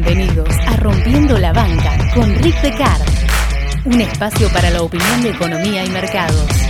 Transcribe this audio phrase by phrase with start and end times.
[0.00, 3.02] Bienvenidos a Rompiendo la Banca con Rick Pecard,
[3.84, 6.67] un espacio para la opinión de economía y mercados.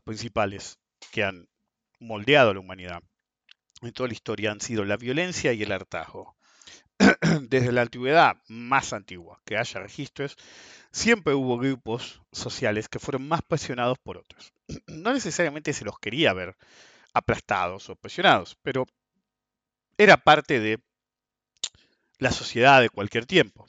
[0.00, 0.78] Principales
[1.10, 1.48] que han
[2.00, 3.02] moldeado a la humanidad
[3.82, 6.36] en toda la historia han sido la violencia y el hartazgo.
[7.48, 10.36] Desde la antigüedad más antigua que haya registros,
[10.92, 14.52] siempre hubo grupos sociales que fueron más presionados por otros.
[14.86, 16.56] No necesariamente se los quería ver
[17.12, 18.86] aplastados o presionados, pero
[19.98, 20.80] era parte de
[22.18, 23.66] la sociedad de cualquier tiempo.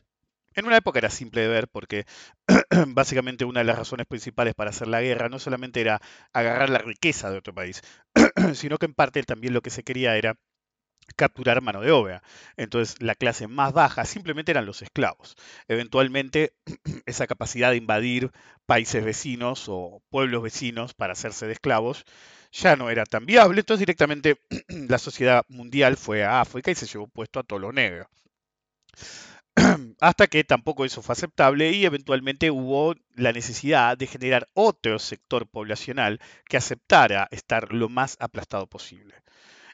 [0.55, 2.05] En una época era simple de ver porque
[2.87, 6.01] básicamente una de las razones principales para hacer la guerra no solamente era
[6.33, 7.81] agarrar la riqueza de otro país,
[8.53, 10.37] sino que en parte también lo que se quería era
[11.15, 12.23] capturar mano de obra.
[12.57, 15.35] Entonces la clase más baja simplemente eran los esclavos.
[15.67, 16.53] Eventualmente
[17.05, 18.31] esa capacidad de invadir
[18.65, 22.05] países vecinos o pueblos vecinos para hacerse de esclavos
[22.51, 23.59] ya no era tan viable.
[23.61, 27.73] Entonces directamente la sociedad mundial fue a África y se llevó puesto a todos los
[27.73, 28.07] negros
[29.99, 35.47] hasta que tampoco eso fue aceptable y eventualmente hubo la necesidad de generar otro sector
[35.47, 39.15] poblacional que aceptara estar lo más aplastado posible.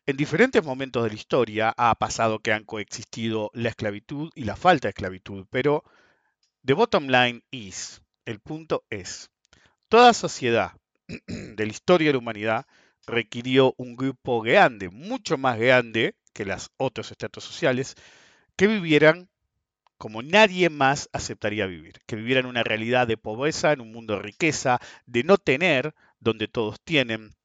[0.05, 4.55] En diferentes momentos de la historia ha pasado que han coexistido la esclavitud y la
[4.55, 5.83] falta de esclavitud, pero
[6.65, 9.29] the bottom line is, el punto es,
[9.87, 10.73] toda sociedad
[11.27, 12.65] de la historia de la humanidad
[13.05, 17.95] requirió un grupo grande, mucho más grande que los otros estratos sociales,
[18.55, 19.29] que vivieran
[19.99, 24.21] como nadie más aceptaría vivir, que vivieran una realidad de pobreza, en un mundo de
[24.21, 27.35] riqueza, de no tener donde todos tienen,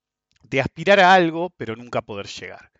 [0.44, 2.70] de aspirar a algo pero nunca poder llegar.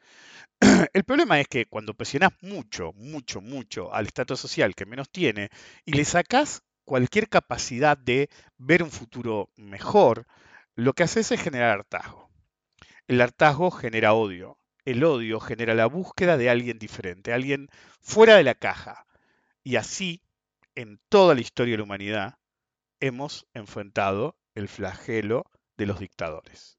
[0.93, 5.51] El problema es que cuando presionás mucho, mucho, mucho al estatus social que menos tiene
[5.85, 10.29] y le sacás cualquier capacidad de ver un futuro mejor,
[10.77, 12.31] lo que haces es generar hartazgo.
[13.09, 14.57] El hartazgo genera odio.
[14.85, 17.69] El odio genera la búsqueda de alguien diferente, alguien
[18.01, 19.05] fuera de la caja,
[19.65, 20.23] y así,
[20.75, 22.39] en toda la historia de la humanidad,
[23.01, 26.79] hemos enfrentado el flagelo de los dictadores.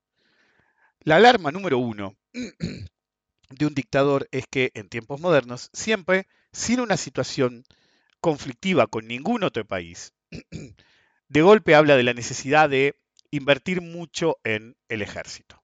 [1.00, 2.16] La alarma número uno
[3.50, 7.64] de un dictador es que en tiempos modernos, siempre sin una situación
[8.22, 10.14] conflictiva con ningún otro país,
[11.28, 12.96] de golpe habla de la necesidad de
[13.32, 15.62] invertir mucho en el ejército.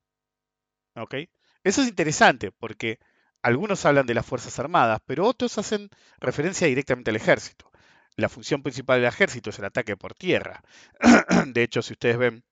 [0.96, 1.16] ¿Ok?
[1.64, 3.00] Eso es interesante porque
[3.42, 7.72] algunos hablan de las Fuerzas Armadas, pero otros hacen referencia directamente al ejército.
[8.16, 10.62] La función principal del ejército es el ataque por tierra.
[11.48, 12.44] De hecho, si ustedes ven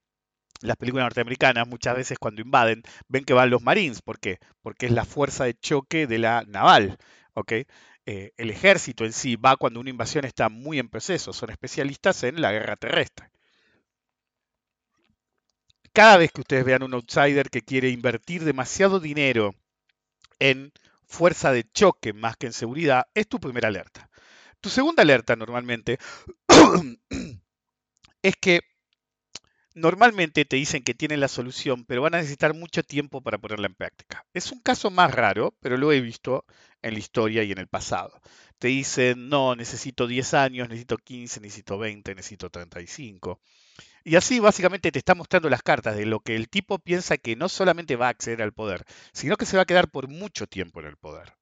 [0.61, 4.01] las películas norteamericanas, muchas veces cuando invaden, ven que van los Marines.
[4.01, 4.39] ¿Por qué?
[4.61, 6.97] Porque es la fuerza de choque de la naval.
[8.05, 11.33] Eh, el ejército en sí va cuando una invasión está muy en proceso.
[11.33, 13.29] Son especialistas en la guerra terrestre.
[15.93, 19.55] Cada vez que ustedes vean un outsider que quiere invertir demasiado dinero
[20.39, 20.71] en
[21.09, 24.09] fuerza de choque más que en seguridad, es tu primera alerta.
[24.61, 25.97] Tu segunda alerta normalmente
[28.21, 28.61] es que
[29.73, 33.67] normalmente te dicen que tienen la solución, pero van a necesitar mucho tiempo para ponerla
[33.67, 34.25] en práctica.
[34.33, 36.45] Es un caso más raro, pero lo he visto
[36.81, 38.21] en la historia y en el pasado.
[38.59, 43.41] Te dicen, no, necesito 10 años, necesito 15, necesito 20, necesito 35.
[44.03, 47.35] Y así básicamente te está mostrando las cartas de lo que el tipo piensa que
[47.35, 50.47] no solamente va a acceder al poder, sino que se va a quedar por mucho
[50.47, 51.33] tiempo en el poder.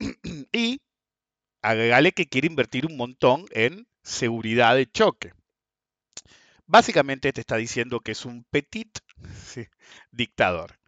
[0.52, 0.80] y
[1.62, 5.32] agregale que quiere invertir un montón en seguridad de choque.
[6.66, 8.98] Básicamente te está diciendo que es un petit
[10.10, 10.78] dictador.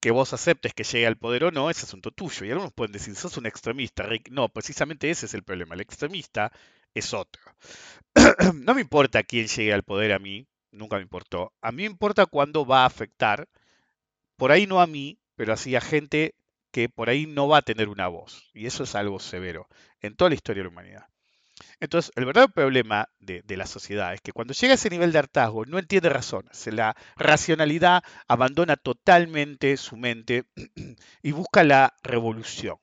[0.00, 2.44] Que vos aceptes que llegue al poder o no es asunto tuyo.
[2.46, 4.30] Y algunos pueden decir, sos un extremista, Rick.
[4.30, 5.74] No, precisamente ese es el problema.
[5.74, 6.52] El extremista
[6.98, 7.42] es otro.
[8.54, 11.52] no me importa quién llegue al poder a mí, nunca me importó.
[11.60, 13.48] A mí me importa cuándo va a afectar,
[14.36, 16.34] por ahí no a mí, pero así a gente
[16.70, 18.50] que por ahí no va a tener una voz.
[18.54, 19.68] Y eso es algo severo
[20.00, 21.06] en toda la historia de la humanidad.
[21.80, 25.12] Entonces, el verdadero problema de, de, la sociedad es que cuando llega a ese nivel
[25.12, 26.66] de hartazgo no entiende razones.
[26.66, 30.44] La racionalidad abandona totalmente su mente
[31.22, 32.76] y busca la revolución.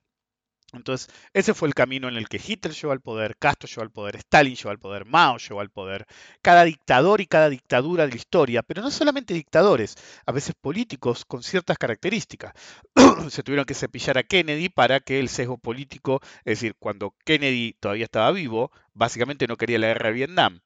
[0.73, 3.91] Entonces, ese fue el camino en el que Hitler llegó al poder, Castro llegó al
[3.91, 6.07] poder, Stalin llegó al poder, Mao llegó al poder,
[6.41, 11.25] cada dictador y cada dictadura de la historia, pero no solamente dictadores, a veces políticos
[11.25, 12.53] con ciertas características.
[13.29, 17.73] Se tuvieron que cepillar a Kennedy para que el sesgo político, es decir, cuando Kennedy
[17.79, 20.61] todavía estaba vivo, básicamente no quería la guerra de Vietnam.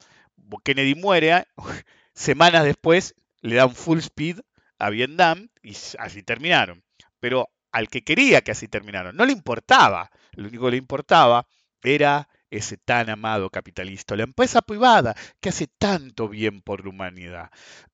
[0.63, 1.45] Kennedy muere,
[2.13, 4.39] semanas después le dan full speed
[4.79, 6.83] a Vietnam y así terminaron.
[7.19, 9.15] Pero al que quería que así terminaran.
[9.15, 11.47] No le importaba, lo único que le importaba
[11.83, 17.51] era ese tan amado capitalista, la empresa privada que hace tanto bien por la humanidad.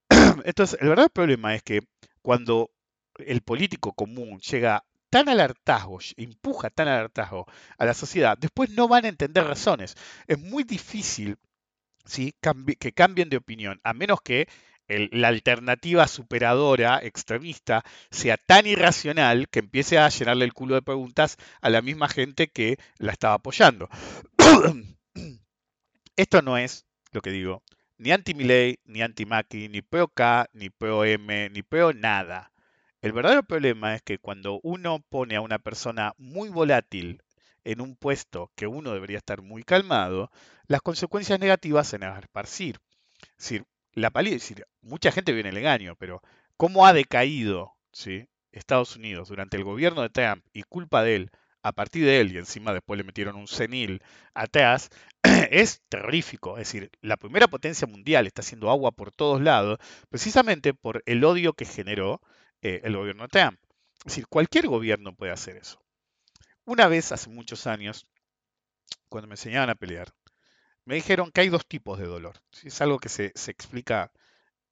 [0.46, 1.82] Entonces, el verdadero problema es que
[2.22, 2.72] cuando
[3.18, 7.46] el político común llega tan al hartazgo, empuja tan al hartazgo
[7.78, 9.96] a la sociedad, después no van a entender razones.
[10.28, 11.38] Es muy difícil
[12.06, 12.36] ¿sí?
[12.80, 14.48] que cambien de opinión, a menos que
[15.12, 21.38] la alternativa superadora, extremista, sea tan irracional que empiece a llenarle el culo de preguntas
[21.62, 23.90] a la misma gente que la estaba apoyando.
[26.16, 27.64] Esto no es, lo que digo,
[27.98, 32.52] ni anti-Milley, ni anti-Macri, ni pro-K, ni pro-M, ni pro-nada.
[33.02, 37.22] El verdadero problema es que cuando uno pone a una persona muy volátil
[37.64, 40.32] en un puesto que uno debería estar muy calmado,
[40.68, 42.80] las consecuencias negativas se van a esparcir.
[43.22, 46.22] Es decir, la decir, mucha gente viene el engaño, pero
[46.58, 48.28] cómo ha decaído ¿sí?
[48.52, 51.32] Estados Unidos durante el gobierno de Trump y culpa de él,
[51.62, 54.02] a partir de él, y encima después le metieron un senil
[54.34, 54.90] atrás,
[55.50, 56.58] es terrorífico.
[56.58, 59.80] Es decir, la primera potencia mundial está haciendo agua por todos lados,
[60.10, 62.22] precisamente por el odio que generó
[62.62, 63.60] eh, el gobierno de Trump.
[64.00, 65.82] Es decir, cualquier gobierno puede hacer eso.
[66.66, 68.06] Una vez, hace muchos años,
[69.10, 70.10] cuando me enseñaban a pelear,
[70.86, 72.36] me dijeron que hay dos tipos de dolor.
[72.64, 74.12] Es algo que se, explica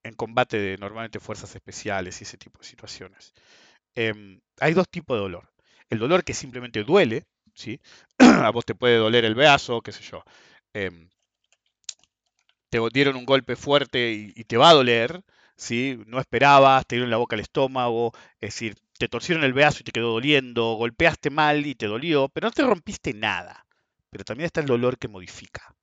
[0.04, 3.34] en combate de normalmente fuerzas especiales y ese tipo de situaciones.
[3.96, 5.52] Em, hay dos tipos de dolor.
[5.90, 7.26] El dolor que simplemente duele,
[7.56, 7.80] ¿sí?
[8.20, 10.24] a vos te puede doler el brazo, qué sé yo.
[10.74, 11.10] Em,
[12.70, 15.24] te dieron un golpe fuerte y, te va a doler,
[15.58, 16.00] ¿sí?
[16.08, 19.84] no esperabas, te dieron la boca al estómago, es decir, te torcieron el brazo y
[19.84, 23.66] te quedó doliendo, golpeaste mal y te dolió, pero no te rompiste nada.
[24.10, 25.76] Pero también está el dolor que modifica.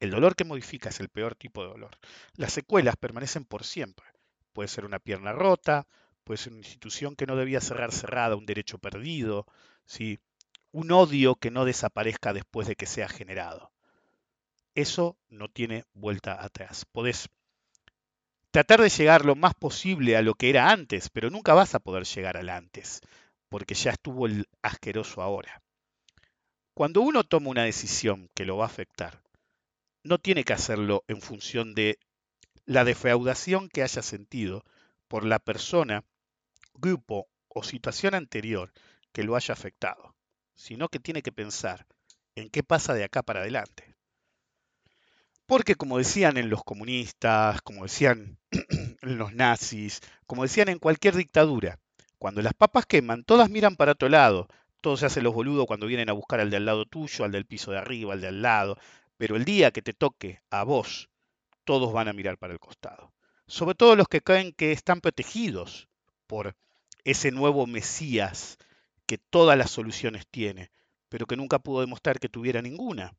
[0.00, 1.98] El dolor que modifica es el peor tipo de dolor.
[2.34, 4.06] Las secuelas permanecen por siempre.
[4.52, 5.86] Puede ser una pierna rota,
[6.24, 9.46] puede ser una institución que no debía cerrar cerrada, un derecho perdido,
[9.86, 10.18] ¿sí?
[10.72, 13.72] un odio que no desaparezca después de que sea generado.
[14.74, 16.84] Eso no tiene vuelta atrás.
[16.84, 17.28] Podés
[18.50, 21.80] tratar de llegar lo más posible a lo que era antes, pero nunca vas a
[21.80, 23.00] poder llegar al antes,
[23.48, 25.62] porque ya estuvo el asqueroso ahora.
[26.74, 29.20] Cuando uno toma una decisión que lo va a afectar,
[30.02, 31.98] no tiene que hacerlo en función de
[32.64, 34.64] la defraudación que haya sentido
[35.08, 36.04] por la persona,
[36.74, 38.72] grupo o situación anterior
[39.12, 40.14] que lo haya afectado,
[40.54, 41.86] sino que tiene que pensar
[42.34, 43.96] en qué pasa de acá para adelante.
[45.46, 48.38] Porque como decían en los comunistas, como decían
[49.00, 51.78] en los nazis, como decían en cualquier dictadura,
[52.18, 54.48] cuando las papas queman, todas miran para otro lado,
[54.82, 57.32] todos se hacen los boludos cuando vienen a buscar al de al lado tuyo, al
[57.32, 58.76] del piso de arriba, al de al lado,
[59.18, 61.10] pero el día que te toque a vos,
[61.64, 63.12] todos van a mirar para el costado.
[63.46, 65.88] Sobre todo los que creen que están protegidos
[66.26, 66.56] por
[67.04, 68.56] ese nuevo Mesías
[69.06, 70.70] que todas las soluciones tiene,
[71.08, 73.12] pero que nunca pudo demostrar que tuviera ninguna.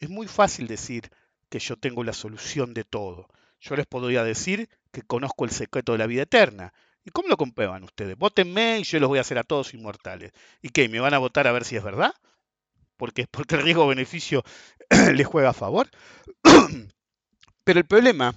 [0.00, 1.10] Es muy fácil decir
[1.48, 3.28] que yo tengo la solución de todo.
[3.60, 6.72] Yo les podría decir que conozco el secreto de la vida eterna.
[7.04, 8.16] ¿Y cómo lo comprueban ustedes?
[8.16, 10.32] Vótenme y yo los voy a hacer a todos inmortales.
[10.62, 10.88] ¿Y qué?
[10.88, 12.14] ¿Me van a votar a ver si es verdad?
[13.02, 14.44] porque, porque riesgo-beneficio
[15.14, 15.90] le juega a favor.
[17.64, 18.34] Pero el problema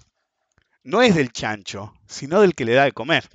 [0.83, 3.27] no es del chancho, sino del que le da de comer.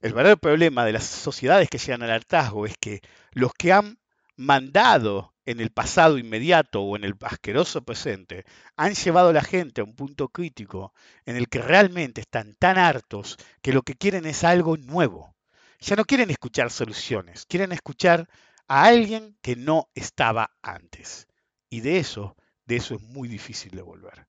[0.00, 3.00] El verdadero problema de las sociedades que llegan al hartazgo es que
[3.32, 3.98] los que han
[4.36, 8.44] mandado en el pasado inmediato o en el asqueroso presente,
[8.76, 10.92] han llevado a la gente a un punto crítico
[11.24, 15.34] en el que realmente están tan hartos que lo que quieren es algo nuevo.
[15.78, 18.28] Ya no quieren escuchar soluciones, quieren escuchar
[18.66, 21.28] a alguien que no estaba antes.
[21.68, 24.26] Y de eso, de eso es muy difícil de volver.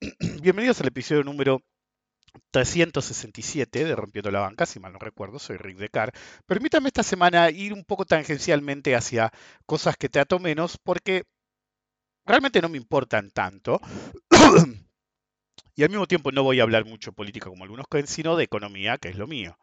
[0.42, 1.62] Bienvenidos al episodio número
[2.50, 6.12] 367 de Rompiendo la Banca, si mal no recuerdo, soy Rick Decar.
[6.44, 9.32] Permítame esta semana ir un poco tangencialmente hacia
[9.64, 11.22] cosas que trato menos, porque
[12.26, 13.80] realmente no me importan tanto.
[15.76, 18.42] y al mismo tiempo no voy a hablar mucho política como algunos creen, sino de
[18.42, 19.56] economía, que es lo mío.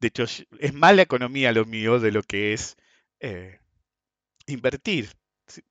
[0.00, 2.76] De hecho, es más la economía lo mío de lo que es
[3.20, 3.60] eh,
[4.46, 5.10] invertir,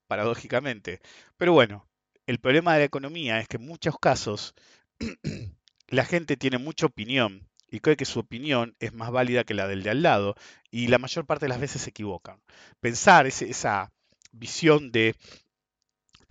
[0.07, 1.01] paradójicamente.
[1.37, 1.87] Pero bueno,
[2.27, 4.53] el problema de la economía es que en muchos casos
[5.89, 9.67] la gente tiene mucha opinión y cree que su opinión es más válida que la
[9.67, 10.35] del de al lado
[10.69, 12.41] y la mayor parte de las veces se equivocan.
[12.81, 13.91] Pensar esa
[14.31, 15.15] visión de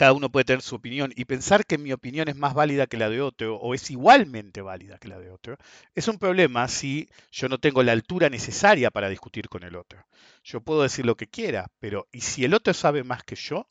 [0.00, 2.97] cada uno puede tener su opinión y pensar que mi opinión es más válida que
[2.97, 5.59] la de otro o es igualmente válida que la de otro,
[5.95, 10.07] es un problema si yo no tengo la altura necesaria para discutir con el otro.
[10.42, 13.69] Yo puedo decir lo que quiera, pero ¿y si el otro sabe más que yo?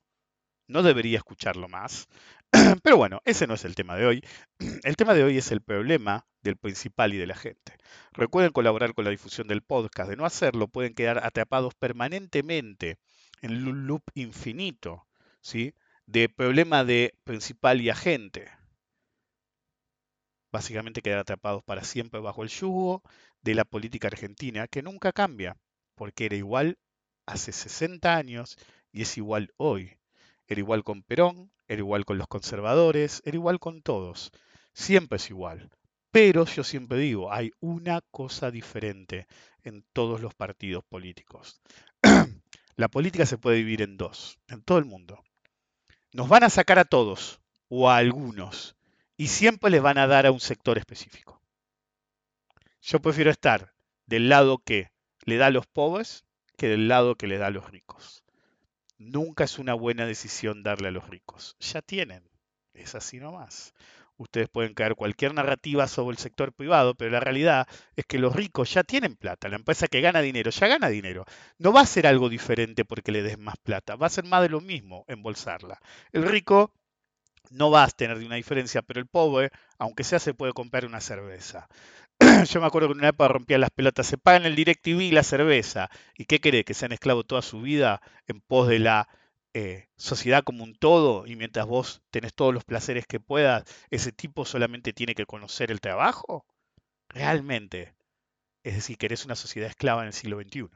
[0.68, 2.08] No debería escucharlo más.
[2.84, 4.24] Pero bueno, ese no es el tema de hoy.
[4.84, 7.74] El tema de hoy es el problema del principal y de la gente.
[8.12, 10.12] Recuerden colaborar con la difusión del podcast.
[10.12, 13.00] De no hacerlo, pueden quedar atrapados permanentemente
[13.42, 15.08] en un loop infinito,
[15.42, 15.74] ¿sí?
[16.12, 18.50] De problema de principal y agente.
[20.52, 23.04] Básicamente quedar atrapados para siempre bajo el yugo
[23.44, 25.56] de la política argentina, que nunca cambia,
[25.94, 26.80] porque era igual
[27.28, 28.58] hace 60 años
[28.92, 30.00] y es igual hoy.
[30.48, 34.32] Era igual con Perón, era igual con los conservadores, era igual con todos.
[34.74, 35.70] Siempre es igual.
[36.10, 39.28] Pero yo siempre digo, hay una cosa diferente
[39.62, 41.62] en todos los partidos políticos.
[42.78, 45.24] La política se puede dividir en dos, en todo el mundo.
[46.12, 48.76] Nos van a sacar a todos o a algunos
[49.16, 51.42] y siempre les van a dar a un sector específico.
[52.82, 53.74] Yo prefiero estar
[54.06, 54.92] del lado que
[55.26, 56.26] le da a los pobres
[56.58, 58.24] que del lado que le da a los ricos.
[58.98, 61.56] Nunca es una buena decisión darle a los ricos.
[61.60, 62.28] Ya tienen.
[62.74, 63.74] Es así nomás.
[64.20, 68.36] Ustedes pueden caer cualquier narrativa sobre el sector privado, pero la realidad es que los
[68.36, 69.48] ricos ya tienen plata.
[69.48, 71.24] La empresa que gana dinero ya gana dinero.
[71.58, 73.96] No va a ser algo diferente porque le des más plata.
[73.96, 75.80] Va a ser más de lo mismo embolsarla.
[76.12, 76.74] El rico
[77.50, 81.00] no va a tener una diferencia, pero el pobre, aunque sea, se puede comprar una
[81.00, 81.70] cerveza.
[82.50, 85.12] Yo me acuerdo que en una época rompían las pelotas, se pagan el DirecTV y
[85.12, 85.90] la cerveza.
[86.18, 86.66] ¿Y qué cree?
[86.66, 89.08] ¿Que sean esclavos toda su vida en pos de la
[89.54, 91.26] eh, sociedad como un todo?
[91.26, 95.72] Y mientras vos tenés todos los placeres que puedas, ¿ese tipo solamente tiene que conocer
[95.72, 96.46] el trabajo?
[97.10, 97.96] Realmente.
[98.64, 100.70] Es decir, que una sociedad esclava en el siglo XXI.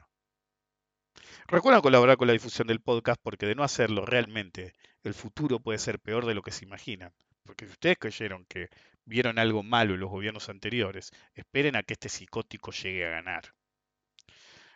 [1.46, 5.78] Recuerda colaborar con la difusión del podcast porque de no hacerlo realmente el futuro puede
[5.78, 7.12] ser peor de lo que se imaginan.
[7.44, 8.68] Porque si ustedes creyeron que
[9.04, 13.54] vieron algo malo en los gobiernos anteriores, esperen a que este psicótico llegue a ganar.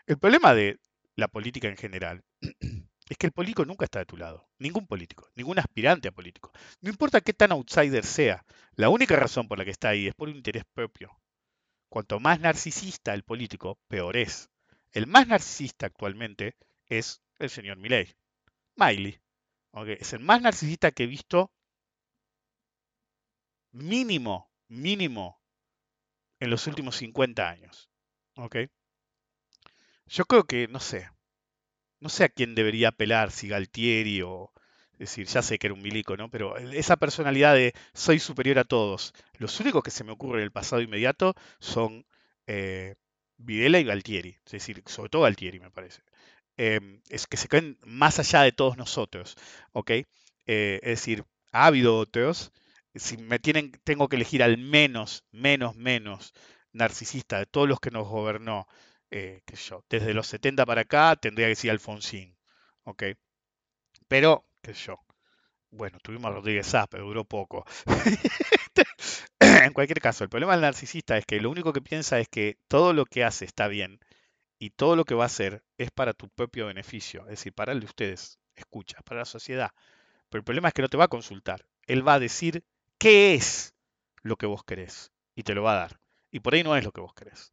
[0.06, 0.78] El problema de
[1.16, 2.22] la política en general
[3.08, 4.48] es que el político nunca está de tu lado.
[4.58, 6.52] Ningún político, ningún aspirante a político.
[6.80, 10.14] No importa qué tan outsider sea, la única razón por la que está ahí es
[10.14, 11.18] por un interés propio.
[11.88, 14.50] Cuanto más narcisista el político, peor es.
[14.92, 18.14] El más narcisista actualmente es el señor Milley.
[18.76, 19.20] Miley.
[19.98, 21.50] Es el más narcisista que he visto
[23.70, 25.40] mínimo, mínimo
[26.40, 27.88] en los últimos 50 años.
[28.36, 28.56] ¿Ok?
[30.06, 31.10] Yo creo que, no sé,
[32.00, 34.52] no sé a quién debería apelar, si Galtieri o,
[34.94, 36.30] es decir, ya sé que era un milico, ¿no?
[36.30, 39.14] Pero esa personalidad de soy superior a todos.
[39.38, 42.04] Los únicos que se me ocurren en el pasado inmediato son
[42.46, 42.96] eh,
[43.36, 44.38] Videla y Galtieri.
[44.44, 46.02] Es decir, sobre todo Galtieri, me parece.
[46.56, 49.36] Em, es que se creen más allá de todos nosotros,
[49.72, 49.90] ¿ok?
[50.46, 52.52] Eh, es decir, ha habido otros,
[52.94, 56.34] si me tienen, tengo que elegir al menos, menos, menos
[56.72, 58.66] narcisista de todos los que nos gobernó,
[59.10, 62.36] eh, yo, desde los 70 para acá, tendría que decir Alfonsín,
[62.84, 63.04] ¿ok?
[64.08, 65.00] Pero, qué yo,
[65.70, 67.64] bueno, tuvimos a Rodríguez Sá, pero duró poco.
[69.40, 72.58] en cualquier caso, el problema del narcisista es que lo único que piensa es que
[72.68, 74.00] todo lo que hace está bien
[74.58, 77.72] y todo lo que va a hacer es para tu propio beneficio, es decir, para
[77.72, 79.70] el de ustedes, escucha, para la sociedad.
[80.28, 81.66] Pero el problema es que no te va a consultar.
[81.86, 82.64] Él va a decir
[82.98, 83.74] qué es
[84.22, 86.00] lo que vos querés y te lo va a dar.
[86.30, 87.52] Y por ahí no es lo que vos querés.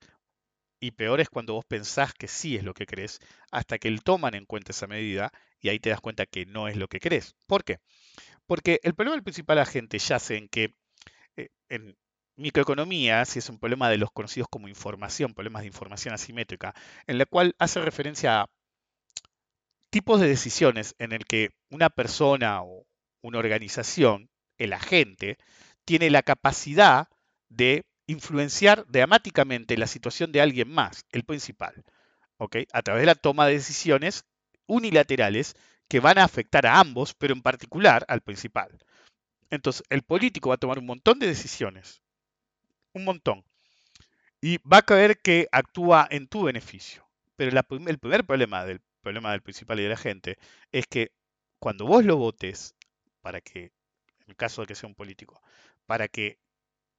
[0.85, 4.03] Y peor es cuando vos pensás que sí es lo que querés, hasta que él
[4.03, 6.99] toman en cuenta esa medida y ahí te das cuenta que no es lo que
[6.99, 7.33] querés.
[7.47, 7.79] ¿Por qué?
[8.45, 10.75] Porque el problema del principal agente yace en que
[11.37, 11.97] eh, en
[12.35, 16.75] microeconomía, si es un problema de los conocidos como información, problemas de información asimétrica,
[17.07, 18.47] en la cual hace referencia a
[19.89, 22.85] tipos de decisiones en el que una persona o
[23.23, 25.39] una organización, el agente,
[25.83, 27.07] tiene la capacidad
[27.49, 31.83] de influenciar dramáticamente la situación de alguien más, el principal,
[32.37, 32.57] ¿ok?
[32.71, 34.25] A través de la toma de decisiones
[34.67, 35.55] unilaterales
[35.87, 38.69] que van a afectar a ambos, pero en particular al principal.
[39.49, 42.01] Entonces, el político va a tomar un montón de decisiones,
[42.93, 43.43] un montón,
[44.41, 47.07] y va a creer que actúa en tu beneficio.
[47.35, 50.37] Pero la el primer problema del problema del principal y de la gente
[50.71, 51.11] es que
[51.59, 52.75] cuando vos lo votes
[53.21, 55.41] para que, en el caso de que sea un político,
[55.85, 56.39] para que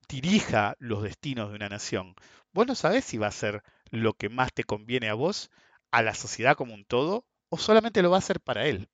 [0.08, 2.14] dirija los destinos de una nación,
[2.52, 5.50] vos no sabés si va a ser lo que más te conviene a vos,
[5.90, 8.88] a la sociedad como un todo, o solamente lo va a hacer para él.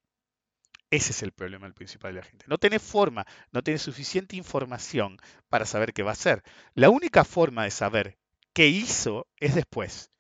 [0.91, 2.45] Ese es el problema principal de la gente.
[2.49, 5.17] No tiene forma, no tiene suficiente información
[5.49, 6.43] para saber qué va a hacer.
[6.75, 8.19] La única forma de saber
[8.53, 10.11] qué hizo es después.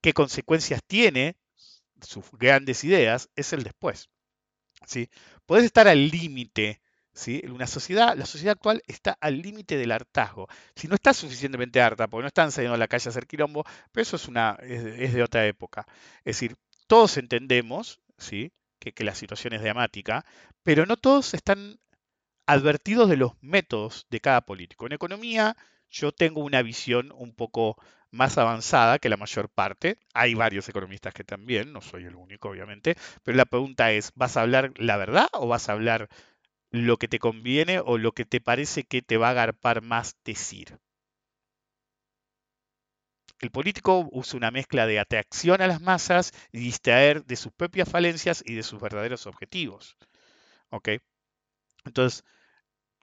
[0.00, 1.36] ¿Qué consecuencias tiene
[2.00, 3.30] sus grandes ideas?
[3.36, 4.10] Es el después.
[4.86, 5.08] ¿sí?
[5.46, 6.80] Puedes estar al límite
[7.48, 10.48] Una sociedad, la sociedad actual está al límite del hartazgo.
[10.74, 13.64] Si no está suficientemente harta, porque no están saliendo a la calle a hacer quilombo,
[13.92, 15.86] pero eso es, una, es, de otra época.
[16.24, 16.56] Es decir,
[16.86, 18.52] todos entendemos ¿sí?
[18.80, 20.24] que, que la situación es dramática,
[20.62, 21.78] pero no todos están
[22.46, 24.86] advertidos de los métodos de cada político.
[24.86, 25.56] En economía,
[25.90, 27.76] yo tengo una visión un poco
[28.10, 29.98] más avanzada que la mayor parte.
[30.14, 34.36] Hay varios economistas que también, no soy el único, obviamente, pero la pregunta es, ¿vas
[34.36, 36.08] a hablar la verdad o vas a hablar
[36.74, 40.16] lo que te conviene o lo que te parece que te va a agarpar más
[40.24, 40.80] decir.
[43.38, 47.88] El político usa una mezcla de atracción a las masas y distraer de sus propias
[47.88, 49.96] falencias y de sus verdaderos objetivos.
[50.70, 50.88] ¿Ok?
[51.84, 52.24] Entonces,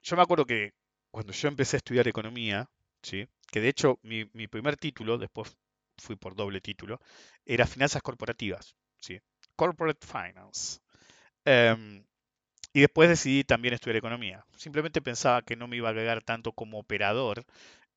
[0.02, 0.74] yo me acuerdo que
[1.10, 2.68] cuando yo empecé a estudiar economía,
[3.02, 3.26] ¿sí?
[3.50, 5.56] que de hecho mi, primer título, después
[5.96, 7.00] fui por doble título,
[7.46, 8.76] era finanzas corporativas.
[9.00, 9.18] ¿sí?
[9.56, 10.80] Corporate Finance.
[11.46, 12.04] Em,
[12.72, 14.44] y después decidí también estudiar economía.
[14.56, 17.44] Simplemente pensaba que no me iba a agregar tanto como operador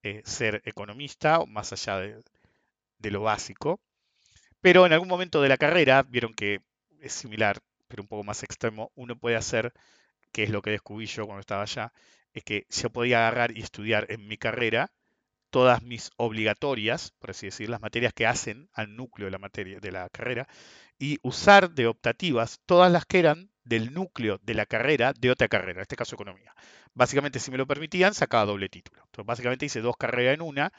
[0.03, 3.79] eh, ser economista, más allá de, lo básico.
[4.61, 6.61] Pero en algún momento de la carrera vieron que
[7.01, 8.91] es similar, pero un poco más extremo.
[8.95, 9.73] Uno puede hacer,
[10.31, 11.93] que es lo que descubrí yo cuando estaba allá,
[12.33, 14.91] es que yo podía agarrar y estudiar en mi carrera
[15.51, 19.79] todas mis obligatorias, por así decir, las materias que hacen al núcleo de la materia
[19.79, 20.47] de la carrera,
[20.99, 25.47] y usar de optativas todas las que eran del núcleo de la carrera de otra
[25.47, 26.55] carrera, en este caso economía.
[26.93, 29.01] Básicamente, si me lo permitían, sacaba doble título.
[29.05, 30.71] Entonces, básicamente hice dos carreras en una,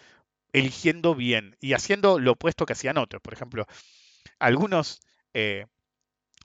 [0.53, 3.21] eligiendo bien y haciendo lo opuesto que hacían otros.
[3.21, 3.67] Por ejemplo,
[4.39, 5.01] algunos,
[5.35, 5.67] eh,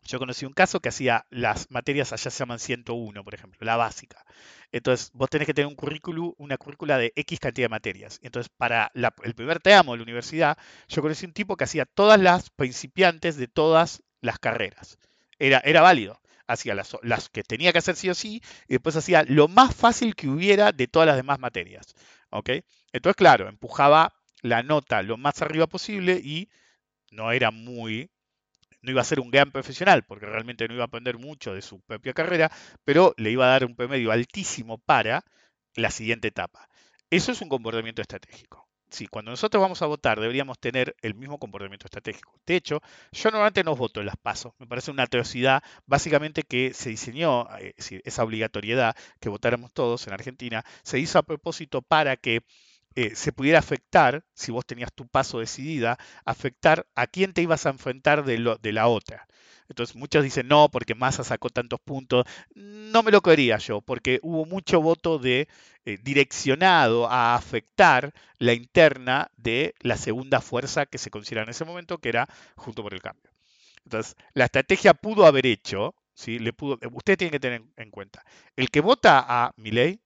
[0.04, 3.78] yo conocí un caso que hacía las materias allá se llaman 101, por ejemplo, la
[3.78, 4.26] básica.
[4.72, 8.20] Entonces, vos tenés que tener un currículum, una currícula de X cantidad de materias.
[8.24, 12.20] Entonces, para el primer tramo de la universidad, yo conocí un tipo que hacía todas
[12.20, 14.98] las principiantes de todas las carreras.
[15.40, 19.24] Era, era válido hacía las, que tenía que hacer sí o sí, y después hacía
[19.28, 21.96] lo más fácil que hubiera de todas las demás materias.
[22.30, 22.50] ¿ok?
[22.92, 26.50] Entonces, claro, empujaba la nota lo más arriba posible y
[27.12, 28.10] no era muy,
[28.82, 31.62] no iba a ser un gran profesional, porque realmente no iba a aprender mucho de
[31.62, 32.52] su propia carrera,
[32.84, 35.24] pero le iba a dar un promedio altísimo para
[35.76, 36.68] la siguiente etapa.
[37.10, 41.40] Eso es un comportamiento estratégico sí, cuando nosotros vamos a votar deberíamos tener el mismo
[41.40, 42.34] comportamiento estratégico.
[42.46, 44.54] De hecho, yo normalmente no voto en las pasos.
[44.60, 47.74] Me parece una atrocidad, básicamente que se diseñó, eh,
[48.04, 52.42] esa obligatoriedad que votáramos todos en Argentina, se hizo a propósito para que
[52.96, 57.66] eh, se pudiera afectar, si vos tenías tu paso decidida, afectar a quién te ibas
[57.66, 59.28] a enfrentar de, la otra.
[59.70, 62.26] Entonces muchos dicen no, porque Massa sacó tantos puntos.
[62.54, 65.48] No me lo quería yo, porque hubo mucho voto de
[65.86, 71.64] eh, direccionado a afectar la interna de la segunda fuerza que se considera en ese
[71.64, 73.32] momento, que era Junto por el Cambio.
[73.86, 76.40] Entonces, la estrategia pudo haber hecho, ¿sí?
[76.40, 78.26] Le pudo, usted tiene que tener en cuenta,
[78.56, 80.02] el que vota a Milei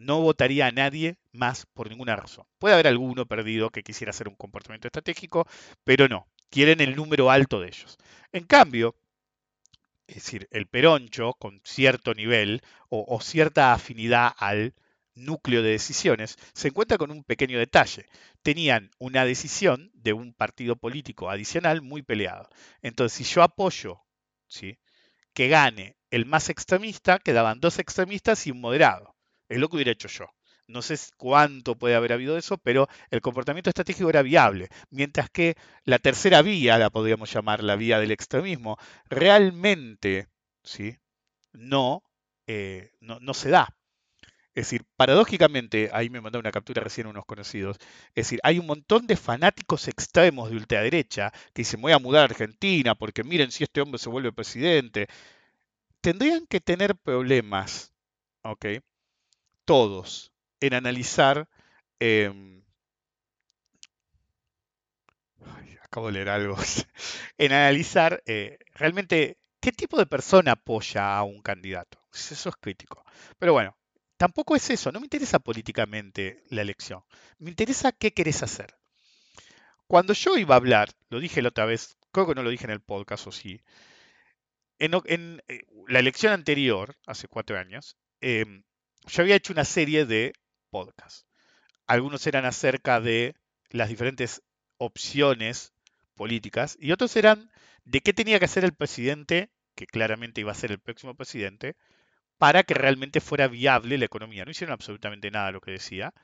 [0.00, 2.46] no votaría a nadie más por ninguna razón.
[2.58, 5.46] Puede haber alguno perdido que quisiera hacer un comportamiento estratégico,
[5.84, 7.98] pero no, quieren el número alto de ellos.
[8.32, 8.96] En cambio,
[10.06, 14.74] es decir, el peroncho con cierto nivel o, cierta afinidad al
[15.14, 18.06] núcleo de decisiones, se encuentra con un pequeño detalle.
[18.42, 22.48] Tenían una decisión de un partido político adicional muy peleado.
[22.80, 24.00] Entonces, si yo apoyo
[24.48, 24.78] ¿sí?
[25.34, 29.14] que gane el más extremista, quedaban dos extremistas y un moderado.
[29.50, 30.26] Es lo que hubiera hecho yo.
[30.66, 34.68] No sé cuánto puede haber habido eso, pero el comportamiento estratégico era viable.
[34.90, 40.28] Mientras que la tercera vía, la podríamos llamar la vía del extremismo, realmente
[40.62, 40.96] ¿sí?
[41.52, 42.04] no,
[42.46, 43.68] eh, no, no se da.
[44.54, 47.78] Es decir, paradójicamente, ahí me mandó una captura recién unos conocidos,
[48.14, 52.22] es decir, hay un montón de fanáticos extremos de ultraderecha que dicen, voy a mudar
[52.22, 55.08] a Argentina porque miren si este hombre se vuelve presidente.
[56.02, 57.92] Tendrían que tener problemas,
[58.42, 58.66] ¿ok?
[59.70, 61.48] Todos, en analizar...
[62.00, 62.64] em,
[65.80, 66.56] acabo de leer algo.
[67.38, 72.02] en analizar eh, realmente qué tipo de persona apoya a un candidato.
[72.12, 73.04] Eso es crítico.
[73.38, 73.76] Pero bueno,
[74.16, 74.90] tampoco es eso.
[74.90, 77.04] No me interesa políticamente la elección.
[77.38, 78.74] Me interesa qué querés hacer.
[79.86, 82.64] Cuando yo iba a hablar, lo dije la otra vez, creo que no lo dije
[82.64, 83.62] en el podcast o sí,
[84.80, 88.64] en, eh, la elección anterior, hace cuatro años, em,
[89.06, 90.32] yo había hecho una serie de
[90.70, 91.26] podcasts.
[91.86, 93.34] Algunos eran acerca de
[93.70, 94.42] las diferentes
[94.78, 95.72] opciones
[96.14, 97.50] políticas y otros eran
[97.84, 101.76] de qué tenía que hacer el presidente, que claramente iba a ser el próximo presidente,
[102.38, 104.44] para que realmente fuera viable la economía.
[104.44, 106.14] No hicieron absolutamente nada de lo que decía,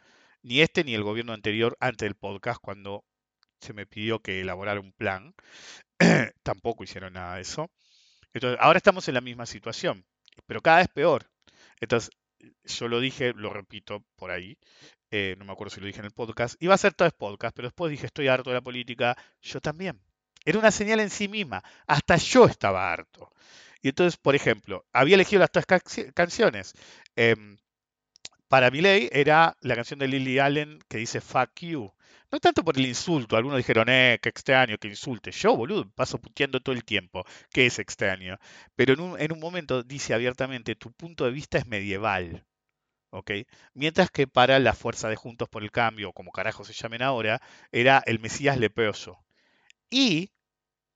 [0.42, 3.04] ni este ni el gobierno anterior antes del podcast, cuando
[3.60, 5.34] se me pidió que elaborara un plan,
[6.42, 7.70] tampoco hicieron nada de eso.
[8.32, 10.04] Entonces, ahora estamos en la misma situación,
[10.46, 11.30] pero cada vez peor.
[11.80, 12.10] Entonces,
[12.64, 14.58] yo lo dije, lo repito por ahí,
[15.10, 17.54] eh, no me acuerdo si lo dije en el podcast, iba a ser todo podcast,
[17.56, 20.00] pero después dije, estoy harto de la política, yo también.
[20.44, 23.32] Era una señal en sí misma, hasta yo estaba harto.
[23.82, 26.74] Y entonces, por ejemplo, había elegido las tres canci- canciones.
[27.16, 27.58] Em,
[28.48, 31.92] para mi ley era la canción de Lily Allen que dice Fuck you.
[32.30, 35.30] No tanto por el insulto, algunos dijeron, eh, qué extraño que insulte.
[35.30, 38.38] Yo, boludo, paso puteando todo el tiempo, que es extraño.
[38.74, 42.44] Pero en un, en un momento dice abiertamente, tu punto de vista es medieval.
[43.10, 43.30] ¿ok?
[43.74, 47.40] Mientras que para la fuerza de Juntos por el Cambio, como carajo se llamen ahora,
[47.72, 49.24] era el Mesías leproso.
[49.90, 50.32] Y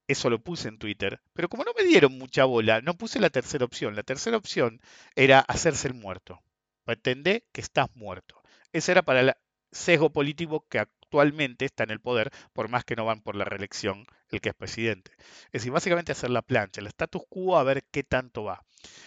[0.08, 3.30] eso lo puse en Twitter, pero como no me dieron mucha bola, no puse la
[3.30, 3.96] tercera opción.
[3.96, 4.80] La tercera opción
[5.14, 6.42] era hacerse el muerto.
[6.84, 8.42] Pretender que estás muerto.
[8.72, 9.34] Ese era para el
[9.72, 13.44] sesgo político que actualmente está en el poder, por más que no van por la
[13.44, 15.12] reelección el que es presidente.
[15.46, 18.62] Es decir, básicamente hacer la plancha, el status quo, a ver qué tanto va.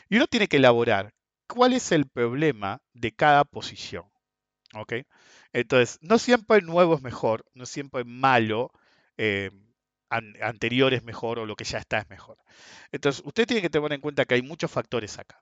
[0.10, 1.14] Y uno tiene que elaborar
[1.48, 4.06] cuál es el problema de cada posición.
[4.76, 4.94] ¿ok?
[5.54, 8.72] Entonces, no siempre nuevo es mejor, no siempre malo,
[9.18, 9.52] eh,
[10.10, 12.38] an- anterior es mejor o lo que ya está es mejor.
[12.92, 15.40] Entonces, usted tiene que tener en cuenta que hay muchos factores acá.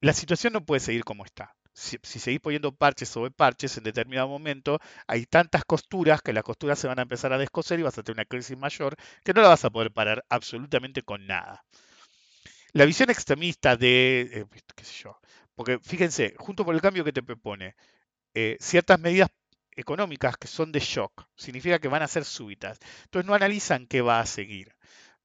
[0.00, 1.54] La situación no puede seguir como está.
[1.74, 6.78] Si, seguís poniendo parches sobre parches en determinado momento, hay tantas costuras que las costuras
[6.78, 9.40] se van a empezar a descoser y vas a tener una crisis mayor que no
[9.40, 11.64] la vas a poder parar absolutamente con nada.
[12.72, 15.18] La visión extremista de, eh, qué sé yo,
[15.54, 17.74] porque fíjense, junto por el cambio que te propone,
[18.34, 19.28] eh, ciertas medidas
[19.76, 22.78] económicas que son de shock, significa que van a ser súbitas.
[23.04, 24.74] Entonces no analizan qué va a seguir.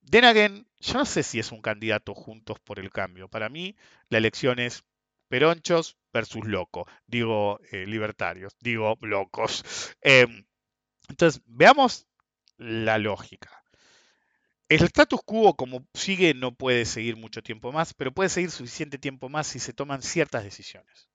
[0.09, 3.27] Then again, yo no sé si es un candidato juntos por el cambio.
[3.27, 3.75] Para mí,
[4.09, 4.83] la elección es
[5.27, 6.85] peronchos versus locos.
[7.05, 9.63] Digo eh, libertarios, digo locos.
[10.01, 10.45] Em,
[11.09, 12.07] entonces, veamos
[12.57, 13.51] la lógica.
[14.69, 18.97] El status quo, como sigue, no puede seguir mucho tiempo más, pero puede seguir suficiente
[18.97, 21.09] tiempo más si se toman ciertas decisiones.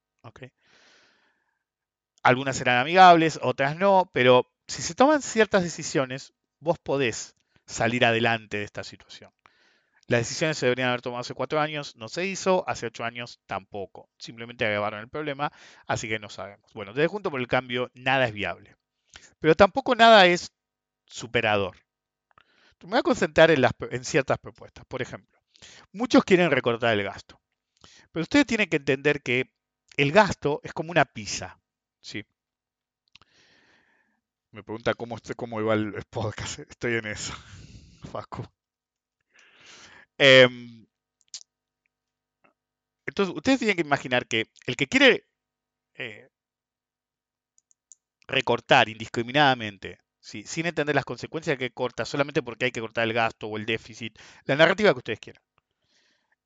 [2.23, 7.35] Algunas serán amigables, otras no, pero si se toman ciertas decisiones, vos podés
[7.67, 9.33] salir adelante de esta situación.
[10.09, 13.41] Las decisiones se deberían haber tomado hace cuatro años, no se hizo, hace ocho años
[13.47, 14.11] tampoco.
[14.19, 15.53] Simplemente agravaron el problema,
[15.87, 16.73] así que no sabemos.
[16.75, 18.77] Bueno, desde Junto por el Cambio, nada es viable.
[19.39, 20.53] Pero tampoco nada es
[21.07, 21.77] superador.
[22.83, 24.85] Me voy a concentrar en, en ciertas propuestas.
[24.87, 25.41] Por ejemplo,
[25.93, 27.41] muchos quieren recortar el gasto.
[28.11, 29.51] Pero ustedes tienen que entender que
[29.97, 31.61] el gasto es como una pizza.
[32.01, 32.25] ¿sí?
[34.51, 36.59] Me pregunta cómo, cómo va el podcast.
[36.71, 37.35] Estoy en eso.
[38.13, 38.45] Facu.
[40.29, 40.87] Em,
[43.07, 45.25] entonces, ustedes tienen que imaginar que el que quiere
[45.97, 46.31] eh,
[48.27, 53.47] recortar indiscriminadamente, sin entender las consecuencias que corta, solamente porque hay que cortar el gasto
[53.47, 55.43] o el déficit, la narrativa que ustedes quieran,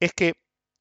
[0.01, 0.35] es que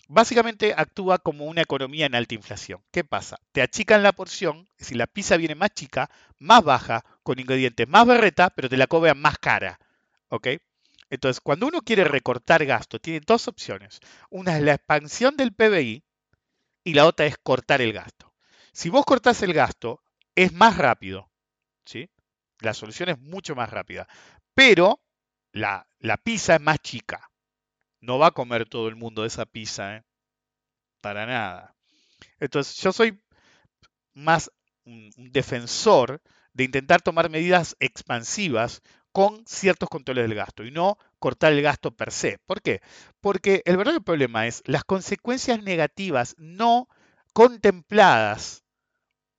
[0.08, 2.82] básicamente actúa como una economía en alta inflación.
[2.92, 3.38] ¿Qué pasa?
[3.52, 7.88] Te achican la porción, es decir, la pizza viene más chica, más baja, con ingredientes
[7.88, 9.80] más berreta, pero te la cobran más cara.
[10.30, 10.48] ¿Ok?
[11.10, 14.00] Entonces, cuando uno quiere recortar gasto, tiene dos opciones.
[14.30, 16.04] Una es la expansión del PBI
[16.84, 18.34] y la otra es cortar el gasto.
[18.72, 20.02] Si vos cortás el gasto,
[20.36, 21.32] es más rápido.
[21.86, 22.10] ¿sí?
[22.60, 24.08] La solución es mucho más rápida.
[24.54, 25.02] Pero
[25.52, 27.32] la, la pizza es más chica.
[28.02, 30.04] No va a comer todo el mundo esa pizza, ¿eh?
[31.02, 31.76] Para nada.
[32.40, 33.22] Entonces, yo soy
[34.14, 34.52] más
[34.86, 36.22] un, un defensor
[36.54, 38.82] de intentar tomar medidas expansivas
[39.16, 42.38] con ciertos controles del gasto y no cortar el gasto per se.
[42.46, 42.82] ¿Por qué?
[43.22, 46.90] Porque el verdadero problema es las consecuencias negativas no
[47.32, 48.66] contempladas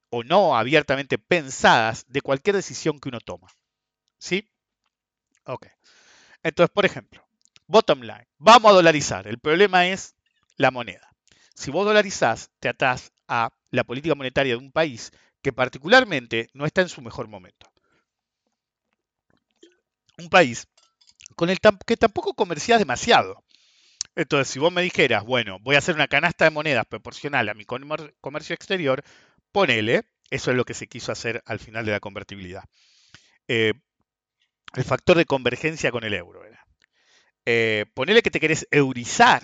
[0.09, 3.49] o no abiertamente pensadas de cualquier decisión que uno toma.
[4.19, 4.49] ¿Sí?
[5.45, 5.67] Ok.
[6.43, 7.29] Entonces, por ejemplo,
[7.67, 9.29] bottom line, vamos a dolarizar.
[9.29, 10.15] El problema es
[10.57, 11.11] la moneda.
[11.55, 15.13] Si vos dolarizás, te atás a la política monetaria de un país
[15.43, 17.71] que particularmente no está en su mejor momento.
[20.19, 20.67] Un país
[21.35, 23.45] con el que tampoco comerciás demasiado.
[24.15, 27.55] Entonces, si vos me dijeras, bueno, voy a hacer una canasta de monedas proporcional a
[27.55, 29.05] mi comercio exterior,
[29.53, 32.65] ponele, eso es lo que se quiso hacer al final de la convertibilidad.
[33.49, 33.75] Eh,
[34.75, 36.43] el factor de convergencia con el euro.
[37.45, 39.43] Eh, ponele que te querés eurizar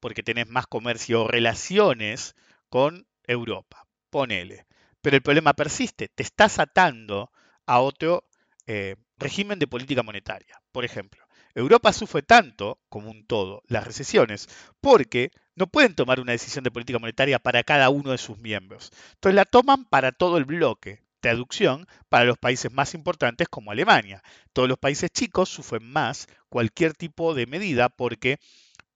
[0.00, 2.36] porque tenés más comercio o relaciones
[2.68, 3.86] con Europa.
[4.10, 4.66] Ponele.
[5.02, 6.08] Pero el problema persiste.
[6.08, 7.30] Te estás atando
[7.66, 8.24] a otro
[8.66, 10.60] eh, régimen de política monetaria.
[10.72, 14.48] Por ejemplo, Europa sufre tanto, como un todo, las recesiones,
[14.80, 18.90] porque no pueden tomar una decisión de política monetaria para cada uno de sus miembros.
[19.14, 21.02] Entonces la toman para todo el bloque.
[21.20, 24.22] Traducción para los países más importantes como Alemania.
[24.52, 28.38] Todos los países chicos sufren más cualquier tipo de medida porque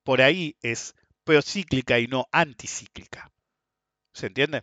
[0.04, 3.32] por ahí es procíclica y no anticíclica.
[4.12, 4.62] ¿Se entiende?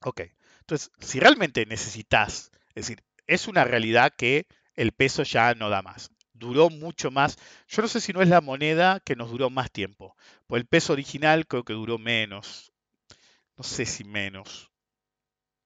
[0.00, 0.22] Ok.
[0.60, 5.82] Entonces, si realmente necesitas, es decir, es una realidad que el peso ya no da
[5.82, 6.10] más.
[6.32, 7.38] Duró mucho más.
[7.68, 10.16] Yo no sé si no es la moneda que nos duró más tiempo.
[10.46, 12.72] Pues el peso original creo que duró menos.
[13.56, 14.70] No sé si menos.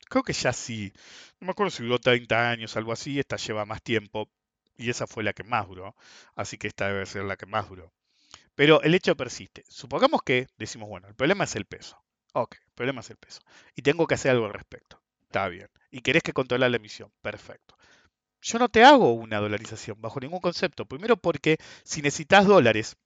[0.09, 0.93] Creo que ya sí.
[1.41, 3.19] No me acuerdo si duró 30 años, algo así.
[3.19, 4.29] Esta lleva más tiempo.
[4.77, 5.97] Y esa fue la que más duró.
[6.35, 7.93] Así que esta debe ser la que más duró.
[8.55, 9.65] Pero el hecho persiste.
[9.69, 11.99] Supongamos que decimos, bueno, el problema es el peso.
[12.33, 13.41] Ok, el problema es el peso.
[13.75, 15.01] Y tengo que hacer algo al respecto.
[15.23, 15.69] Está bien.
[15.91, 17.11] Y querés que controlar la emisión.
[17.23, 17.76] Perfecto.
[18.47, 20.87] Yo no te hago una dolarización bajo ningún concepto.
[20.87, 22.97] Primero porque si necesitas dólares,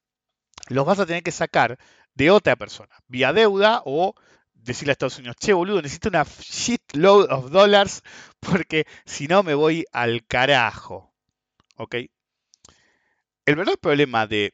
[0.69, 1.79] los vas a tener que sacar
[2.15, 4.15] de otra persona, vía deuda o
[4.53, 8.03] decirle a Estados Unidos, che boludo, necesito una shitload of dollars
[8.39, 11.11] porque si no me voy al carajo.
[11.77, 11.95] ¿Ok?
[13.47, 14.53] El verdadero problema de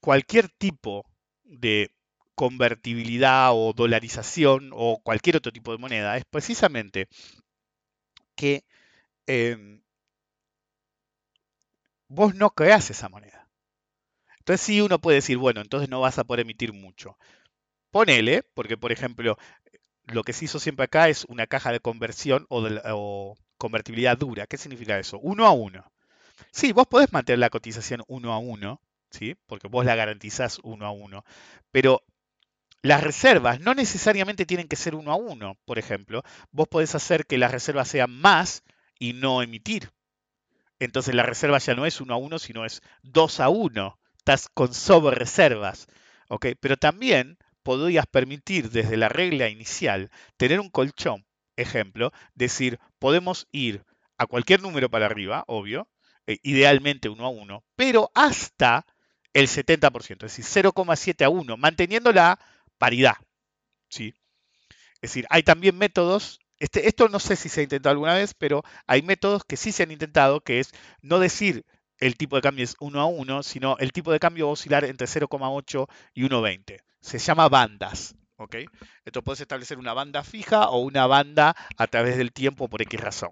[0.00, 1.06] cualquier tipo
[1.44, 1.92] de
[2.34, 7.06] convertibilidad o dolarización o cualquier otro tipo de moneda es precisamente
[8.34, 8.64] que
[9.28, 9.82] em,
[12.08, 13.48] vos no creas esa moneda.
[14.38, 17.18] Entonces sí uno puede decir, bueno, entonces no vas a poder emitir mucho.
[17.90, 19.38] Ponele, porque por ejemplo,
[20.06, 24.46] lo que se hizo siempre acá es una caja de conversión o, o convertibilidad dura.
[24.46, 25.18] ¿Qué significa eso?
[25.20, 25.92] Uno a uno.
[26.52, 29.36] Sí, vos podés mantener la cotización uno a uno, ¿sí?
[29.46, 31.24] porque vos la garantizás uno a uno,
[31.72, 32.02] pero
[32.82, 35.56] las reservas no necesariamente tienen que ser uno a uno.
[35.64, 38.62] Por ejemplo, vos podés hacer que las reservas sean más
[38.98, 39.90] y no emitir.
[40.78, 43.98] Entonces la reserva ya no es uno a uno, sino es dos a uno.
[44.18, 45.88] Estás con sobre reservas.
[46.60, 51.26] Pero también podrías permitir desde la regla inicial tener un colchón.
[51.56, 53.84] Ejemplo, decir, podemos ir
[54.16, 55.88] a cualquier número para arriba, obvio,
[56.26, 58.86] eh, idealmente uno a uno, pero hasta
[59.32, 62.38] el 70%, es decir, 0,7 a 1, manteniendo la
[62.78, 63.16] paridad.
[63.88, 64.14] ¿sí?
[65.00, 68.34] Es decir, hay también métodos, este, esto no sé si se ha intentado alguna vez,
[68.34, 71.64] pero hay métodos que sí se han intentado, que es no decir
[71.98, 74.52] el tipo de cambio es 1 a 1, sino el tipo de cambio va a
[74.54, 76.80] oscilar entre 0,8 y 1,20.
[77.00, 78.14] Se llama bandas.
[78.38, 78.54] ¿ok?
[79.04, 83.00] Entonces puedes establecer una banda fija o una banda a través del tiempo por X
[83.00, 83.30] razón.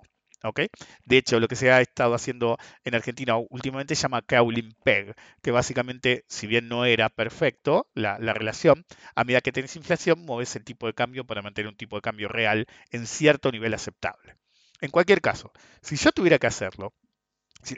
[1.05, 5.15] De hecho, lo que se ha estado haciendo en Argentina últimamente se llama Cowling Peg,
[5.43, 10.55] que básicamente, si bien no era perfecto la, relación, a medida que tenés inflación, mueves
[10.57, 14.37] el tipo de cambio para mantener un tipo de cambio real en cierto nivel aceptable.
[14.81, 16.93] En cualquier caso, si yo tuviera que hacerlo,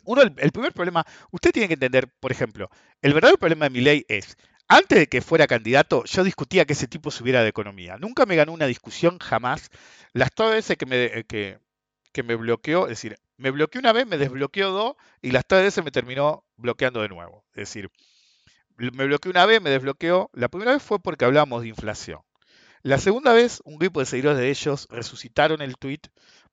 [0.05, 2.69] uno, el, primer problema, usted tiene que entender, por ejemplo,
[3.01, 6.75] el verdadero problema de mi ley es, antes de que fuera candidato, yo discutía que
[6.75, 7.97] ese tipo subiera de economía.
[7.97, 9.71] Nunca me ganó una discusión, jamás.
[10.13, 11.59] Las todas veces que me, que,
[12.13, 15.63] que me bloqueó, es decir, me bloqueó una vez, me desbloqueó dos y las tres
[15.63, 17.45] veces me terminó bloqueando de nuevo.
[17.53, 17.91] Es decir,
[18.77, 20.31] me bloqueó una vez, me desbloqueó.
[20.33, 22.21] La primera vez fue porque hablábamos de inflación.
[22.83, 26.01] La segunda vez, un grupo de seguidores de ellos resucitaron el tweet,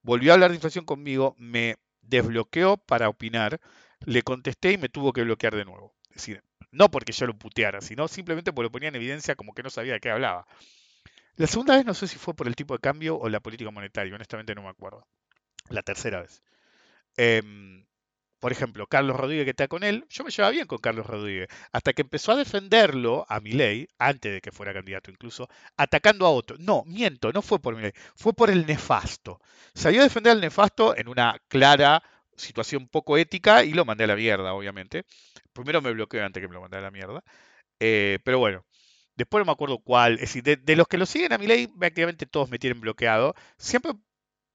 [0.02, 3.60] volvió a hablar de inflación conmigo, me desbloqueó para opinar,
[4.06, 5.96] le contesté y me tuvo que bloquear de nuevo.
[6.10, 9.54] Es decir, no porque yo lo puteara, sino simplemente porque lo ponía en evidencia como
[9.54, 10.48] que no sabía de qué hablaba.
[11.36, 13.72] La segunda vez no sé si fue por el tipo de cambio o la política
[13.72, 15.06] monetaria, honestamente no me acuerdo
[15.70, 16.42] la tercera vez.
[17.18, 17.86] Em,
[18.40, 21.48] por ejemplo, Carlos Rodríguez que está con él, yo me llevaba bien con Carlos Rodríguez,
[21.72, 26.32] hasta que empezó a defenderlo a Milei, antes de que fuera candidato incluso, atacando a
[26.32, 26.58] otro.
[26.60, 29.42] No, miento, no fue por Milei, fue por el nefasto.
[29.74, 32.04] Salió a defender al nefasto en una clara
[32.38, 35.06] situación poco ética y lo mandé a la mierda, obviamente.
[35.54, 37.24] Primero me bloqueó antes que me lo mandé a la mierda.
[37.80, 38.66] Eh, pero bueno,
[39.16, 40.16] Después no me acuerdo cuál.
[40.16, 42.82] Es decir, de, de los que lo siguen a mi ley, prácticamente todos me tienen
[42.82, 43.34] bloqueado.
[43.58, 43.94] Siempre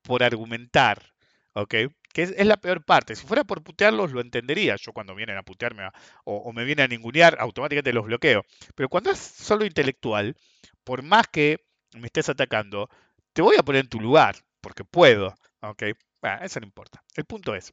[0.02, 1.12] por argumentar,
[1.52, 1.74] ¿ok?
[2.12, 3.14] Que es, es la peor parte.
[3.16, 4.76] Si fuera por putearlos, lo entendería.
[4.76, 5.92] Yo cuando vienen a putearme a-
[6.24, 8.44] o, me vienen a ningunear, automáticamente los bloqueo.
[8.74, 10.36] Pero cuando es solo intelectual,
[10.84, 11.58] por más que
[11.94, 12.88] me estés atacando,
[13.32, 15.82] te voy a poner en tu lugar, porque puedo, ¿ok?
[16.20, 17.02] Bueno, eso no importa.
[17.16, 17.72] El punto es,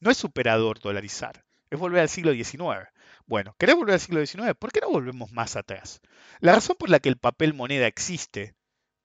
[0.00, 2.88] no es superador dolarizar, es volver al siglo XIX.
[3.26, 4.54] Bueno, ¿querés volver al siglo XIX?
[4.54, 6.00] ¿Por qué no volvemos más atrás?
[6.40, 8.54] La razón por la que el papel moneda existe,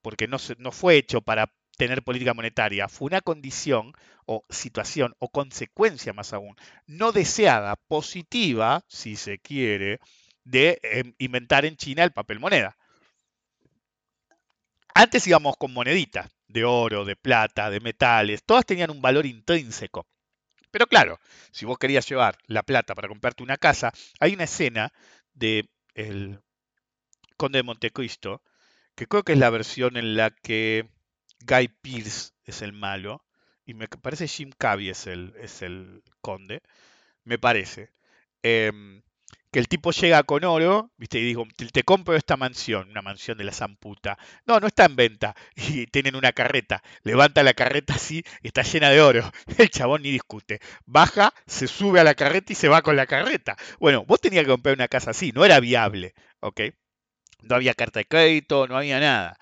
[0.02, 3.94] porque no, se- no fue hecho para tener política monetaria, fue una condición
[4.26, 6.56] o situación o consecuencia más aún,
[6.88, 10.00] no deseada, positiva, si se quiere,
[10.44, 12.78] de eh, inventar en China el papel moneda.
[14.94, 20.06] Antes íbamos con moneditas de oro, de plata, de metales, todas tenían un valor intrínseco.
[20.70, 21.20] Pero claro,
[21.52, 24.92] si vos querías llevar la plata para comprarte una casa, hay una escena
[25.34, 26.42] de El
[27.38, 28.42] Conde de Montecristo,
[28.96, 30.90] que creo que es la versión en la que
[31.46, 33.24] Guy Pearce es el malo,
[33.66, 36.62] y me parece Jim Carrey es el, es el conde,
[37.24, 37.92] me parece.
[38.44, 39.04] Em,
[39.52, 41.20] que el tipo llega con oro, ¿viste?
[41.20, 44.18] Y digo, te compro esta mansión, una mansión de la zamputa.
[44.48, 45.36] No, no está en venta.
[45.56, 46.82] Y tienen una carreta.
[47.04, 49.32] Levanta la carreta así y está llena de oro.
[49.60, 50.60] El chabón ni discute.
[50.86, 53.56] Baja, se sube a la carreta y se va con la carreta.
[53.80, 56.62] Bueno, vos tenías que comprar una casa así, no era viable, ¿ok?
[57.44, 59.38] No había carta de crédito, no había nada.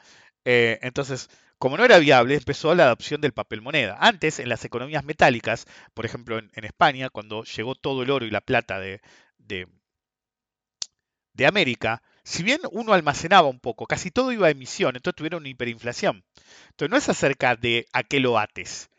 [0.46, 1.30] Eh, entonces,
[1.62, 3.96] como no era viable, empezó la adopción del papel moneda.
[4.00, 8.32] Antes, en las economías metálicas, por ejemplo en, España, cuando llegó todo el oro y
[8.32, 9.00] la plata de,
[9.38, 9.68] de,
[11.34, 15.42] de América, si bien uno almacenaba un poco, casi todo iba a emisión, entonces tuvieron
[15.42, 16.24] una hiperinflación.
[16.72, 18.90] Entonces no es acerca de a qué lo ates.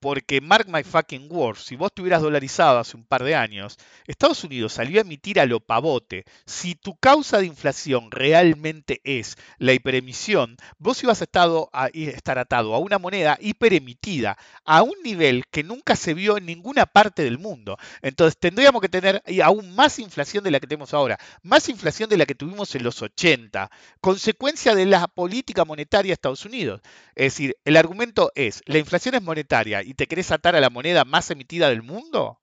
[0.00, 3.76] Porque mark my fucking words, si vos te hubieras dolarizado hace un par de años,
[4.06, 6.24] Estados Unidos salió a emitir a lo pavote.
[6.46, 12.74] Si tu causa de inflación realmente es la hiperemisión, vos ibas a, estado estar atado
[12.74, 17.38] a una moneda hiperemitida a un nivel que nunca se vio en ninguna parte del
[17.38, 17.76] mundo.
[18.00, 22.16] Entonces tendríamos que tener aún más inflación de la que tenemos ahora, más inflación de
[22.16, 26.80] la que tuvimos en los 80, consecuencia de la política monetaria de Estados Unidos.
[27.14, 30.70] Es decir, el argumento es, la inflación es monetaria y te querés atar a la
[30.70, 32.40] moneda más emitida del mundo,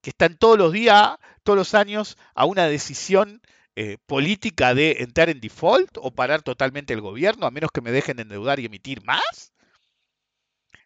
[0.00, 3.42] que están todos los días, todos los años, a una decisión
[3.74, 7.90] eh, política de entrar en default o parar totalmente el gobierno, a menos que me
[7.90, 9.52] dejen endeudar y emitir más.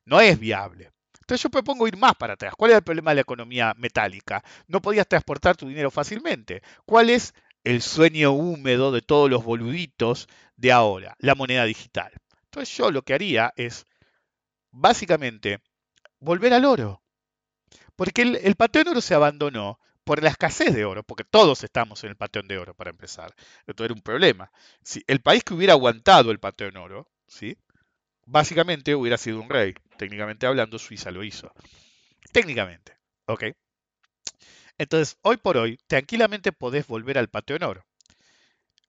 [0.07, 0.91] No es viable.
[1.21, 2.55] Entonces yo propongo ir más para atrás.
[2.57, 4.43] ¿Cuál es el problema de la economía metálica?
[4.69, 6.63] No podías transportar tu dinero fácilmente.
[6.87, 11.15] ¿Cuál es el sueño húmedo de todos los boluditos de ahora?
[11.19, 12.11] La moneda digital.
[12.45, 13.85] Entonces yo lo que haría es,
[14.71, 15.61] básicamente,
[16.21, 17.03] volver al oro.
[17.97, 22.03] Porque el, el patrón oro se abandonó por la escasez de oro, porque todos estamos
[22.05, 23.35] en el patrón de oro para empezar.
[23.67, 24.51] Esto era un problema.
[24.83, 27.59] Si el país que hubiera aguantado el patrón oro, ¿sí?
[28.29, 29.75] básicamente hubiera sido un rey.
[29.97, 31.53] Técnicamente hablando, Suiza lo hizo.
[32.33, 33.45] Técnicamente, ¿ok?
[34.77, 37.85] Entonces, hoy por hoy, tranquilamente podés volver al patrón oro.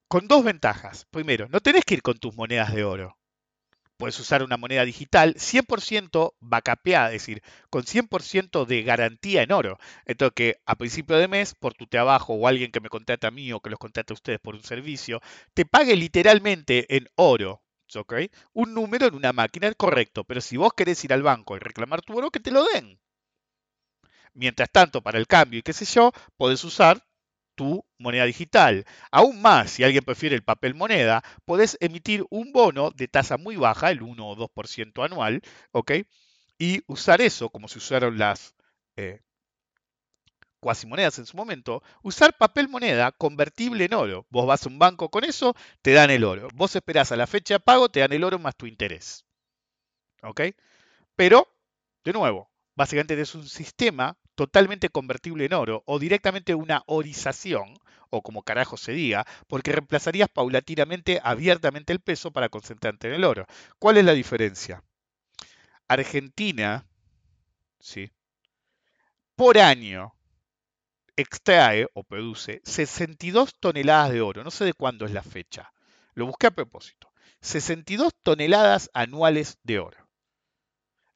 [0.08, 1.06] Con dos ventajas.
[1.10, 3.18] Primero, no tenés que ir con tus monedas de oro.
[4.00, 9.78] Puedes usar una moneda digital 100% backupeada, es decir, con 100% de garantía en oro.
[10.06, 13.32] Entonces, que a principio de mes, por tu trabajo o alguien que me contrata a
[13.32, 15.22] mí o que los contrata a ustedes por un servicio,
[15.54, 17.62] te pague literalmente en oro.
[17.96, 18.14] ¿ok?
[18.54, 22.02] Un número en una máquina correcto, pero si vos querés ir al banco y reclamar
[22.02, 23.00] tu oro, que te lo den.
[24.34, 27.04] Mientras tanto, para el cambio y qué sé yo, podés usar
[27.60, 28.86] tu moneda digital.
[29.12, 33.58] Aún más, si alguien prefiere el papel moneda, podés emitir un bono de tasa muy
[33.58, 35.42] baja, el 1 o 2% anual,
[35.74, 35.92] ¿ok?
[36.58, 38.56] Y usar eso, como se usaron las
[38.96, 39.20] eh,
[40.62, 44.26] cuasimonedas en su momento, usar papel moneda convertible en oro.
[44.30, 46.48] Vos vas a un banco con eso, te dan el oro.
[46.54, 49.26] Vos esperás a la fecha de pago, te dan el oro más tu interés.
[50.24, 50.42] ¿Ok?
[51.18, 51.46] Pero,
[52.06, 57.74] de nuevo, básicamente es un sistema totalmente convertible en oro o directamente una orización,
[58.10, 63.26] o como carajo se diga, porque reemplazarías paulatinamente abiertamente el peso para concentrarte en el
[63.26, 63.46] oro.
[63.80, 64.82] ¿Cuál es la diferencia?
[65.90, 66.86] Argentina,
[67.82, 68.14] ¿sí?
[69.36, 70.16] por año
[71.18, 74.46] extrae o produce 62 toneladas de oro.
[74.46, 75.74] No sé de cuándo es la fecha.
[76.14, 77.12] Lo busqué a propósito.
[77.42, 80.08] 62 toneladas anuales de oro.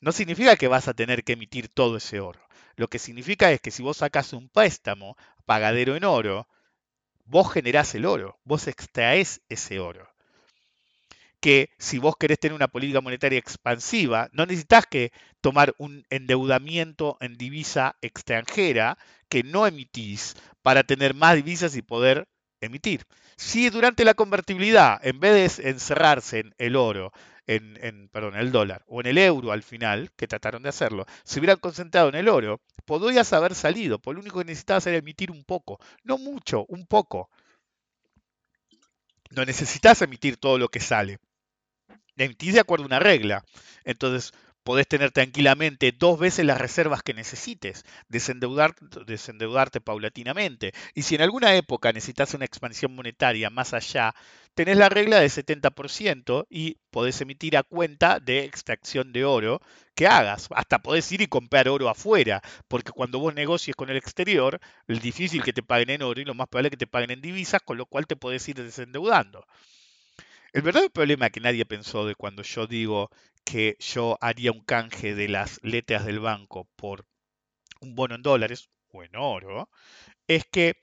[0.02, 2.42] No significa que vas a tener que emitir todo ese oro.
[2.76, 5.16] Lo que significa es que si vos sacas un préstamo
[5.46, 6.48] pagadero en oro,
[7.26, 10.10] vos generás el oro, vos extraes ese oro.
[11.40, 15.12] Que si vos querés tener una política monetaria expansiva, no necesitas que
[15.42, 18.98] tomar un endeudamiento en divisa extranjera
[19.30, 22.28] que no emitís para tener más divisas y poder
[22.62, 23.06] emitir.
[23.36, 27.12] Si durante la convertibilidad, en vez de encerrarse en el oro,
[27.48, 31.40] en, en, el dólar o en el euro al final, que trataron de hacerlo, se
[31.40, 35.32] hubieran concentrado en el oro, podrías haber salido, por lo único que necesitabas era emitir
[35.32, 37.30] un poco, no mucho, un poco.
[39.32, 41.18] No necesitas emitir todo lo que sale.
[42.16, 43.44] Emitís de acuerdo a una regla.
[43.84, 44.32] Entonces,
[44.64, 50.74] podés tener tranquilamente dos veces las reservas que necesites, desendeudar, desendeudarte paulatinamente.
[50.94, 54.14] Y si en alguna época necesitas una expansión monetaria más allá,
[54.54, 59.62] tenés la regla del 70% y podés emitir a cuenta de extracción de oro
[59.96, 60.48] que hagas.
[60.56, 65.02] Hasta podés ir y comprar oro afuera, porque cuando vos negocies con el exterior, es
[65.02, 67.22] difícil que te paguen en oro y lo más probable es que te paguen en
[67.22, 69.46] divisas, con lo cual te podés ir desendeudando.
[70.54, 73.10] El verdadero problema que nadie pensó de cuando yo digo
[73.44, 77.08] que yo haría un canje de las letras del banco por
[77.82, 79.68] un bono en dólares o en oro,
[80.28, 80.76] es que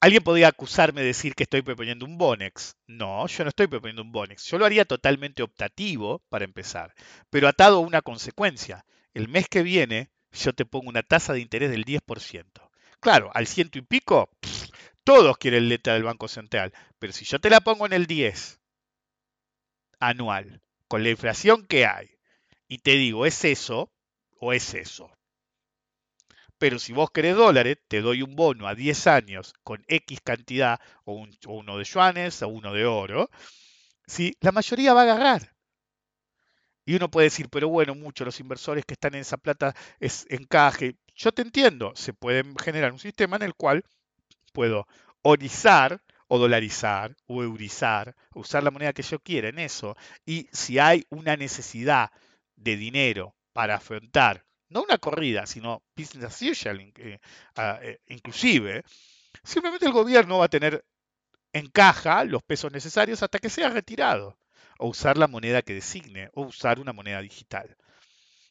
[0.00, 2.76] alguien podría acusarme de decir que estoy proponiendo un Bonex.
[2.88, 4.44] No, yo no estoy proponiendo un Bonex.
[4.46, 6.92] Yo lo haría totalmente optativo para empezar,
[7.30, 8.84] pero atado a una consecuencia.
[9.14, 12.68] El mes que viene yo te pongo una tasa de interés del 10%.
[12.98, 14.28] Claro, al ciento y pico,
[15.06, 18.60] todos quieren letra del Banco Central, pero si yo te la pongo en el 10
[20.00, 22.18] anual, con la inflación que hay,
[22.66, 23.92] y te digo, ¿es eso
[24.40, 25.16] o es eso?
[26.58, 30.80] Pero si vos querés dólares, te doy un bono a 10 años con X cantidad,
[31.04, 33.30] o, un, o uno de yuanes, o uno de oro,
[34.08, 34.36] ¿sí?
[34.40, 35.54] la mayoría va a agarrar.
[36.84, 40.26] Y uno puede decir, pero bueno, muchos los inversores que están en esa plata es
[40.30, 40.96] encaje.
[41.14, 43.84] Yo te entiendo, se puede generar un sistema en el cual
[44.56, 44.86] puedo
[45.20, 49.96] orizar o dolarizar o eurizar, usar la moneda que yo quiera en eso.
[50.24, 52.10] Y si hay una necesidad
[52.56, 57.18] de dinero para afrontar, no una corrida, sino business as usual, eh,
[57.56, 58.82] eh, inclusive,
[59.44, 60.82] simplemente el gobierno va a tener
[61.52, 64.38] en caja los pesos necesarios hasta que sea retirado,
[64.78, 67.76] o usar la moneda que designe, o usar una moneda digital.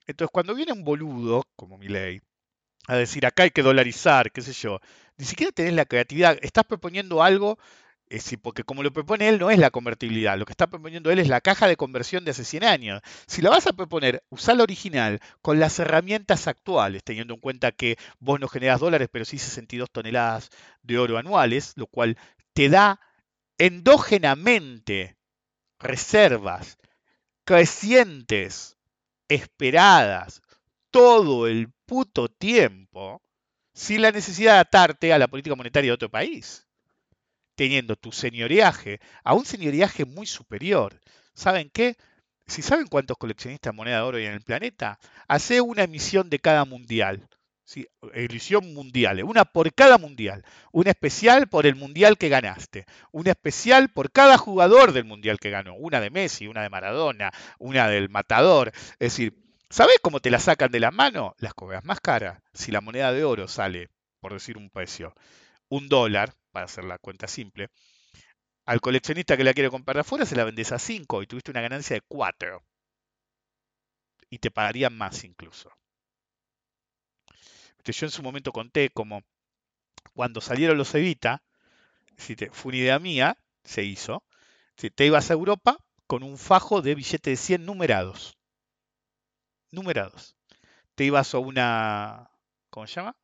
[0.06, 2.22] Entonces, cuando viene un boludo, como mi ley,
[2.88, 4.80] a decir acá hay que dolarizar, qué sé yo,
[5.18, 7.58] ni siquiera tenés la creatividad, estás proponiendo algo,
[8.10, 11.20] eh, porque como lo propone él no es la convertibilidad, lo que está proponiendo él
[11.20, 13.02] es la caja de conversión de hace 100 años.
[13.28, 17.72] Si la vas a proponer, usá la original con las herramientas actuales, teniendo en cuenta
[17.72, 20.50] que vos no generás dólares, pero sí 62 toneladas
[20.84, 22.18] de oro anuales, lo cual
[22.54, 23.00] te da
[23.58, 25.18] endógenamente
[25.80, 26.78] reservas
[27.46, 28.78] crecientes,
[29.28, 30.42] esperadas,
[30.96, 33.22] todo el puto tiempo,
[33.74, 36.70] sin la necesidad de atarte a la política monetaria de otro país,
[37.56, 40.98] teniendo tu señoreaje a un señoreaje muy superior.
[41.34, 41.98] ¿Saben qué?
[42.48, 46.30] Si saben cuántos coleccionistas de moneda de oro hay en el planeta, hace una emisión
[46.30, 47.28] de cada mundial.
[47.66, 47.86] ¿sí?
[48.64, 50.46] Mundial, una por cada mundial.
[50.72, 52.86] Una especial por el mundial que ganaste.
[53.12, 55.76] Una especial por cada jugador del mundial que ganó.
[55.76, 58.72] Una de Messi, una de Maradona, una del Matador.
[58.94, 59.45] Es decir,
[59.76, 61.36] ¿Sabes cómo te la sacan de la mano?
[61.38, 62.42] Las cobras más caras.
[62.54, 63.90] Si la moneda de oro sale,
[64.22, 65.14] por decir un precio,
[65.68, 67.68] un dólar, para hacer la cuenta simple,
[68.66, 71.60] al coleccionista que la quiere comprar afuera se la vendes a 5 y tuviste una
[71.60, 72.64] ganancia de 4.
[74.30, 75.70] Y te pagarían más incluso.
[77.84, 79.24] Yo en su momento conté como
[80.14, 81.44] cuando salieron los Evita,
[82.16, 84.24] fue una idea mía, se hizo,
[84.78, 88.38] te ibas a Europa con un fajo de billetes de 100 numerados
[89.76, 90.36] numerados.
[90.96, 92.32] Te ibas a una,
[92.70, 93.16] ¿cómo se llama?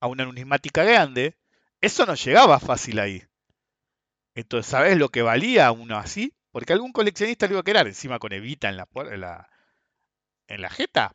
[0.00, 1.36] A una numismática grande.
[1.80, 3.22] Eso no llegaba fácil ahí.
[4.34, 6.34] Entonces, ¿sabes lo que valía uno así?
[6.50, 9.48] Porque algún coleccionista lo iba a querer, encima con Evita en la, en la,
[10.48, 11.14] en la jeta.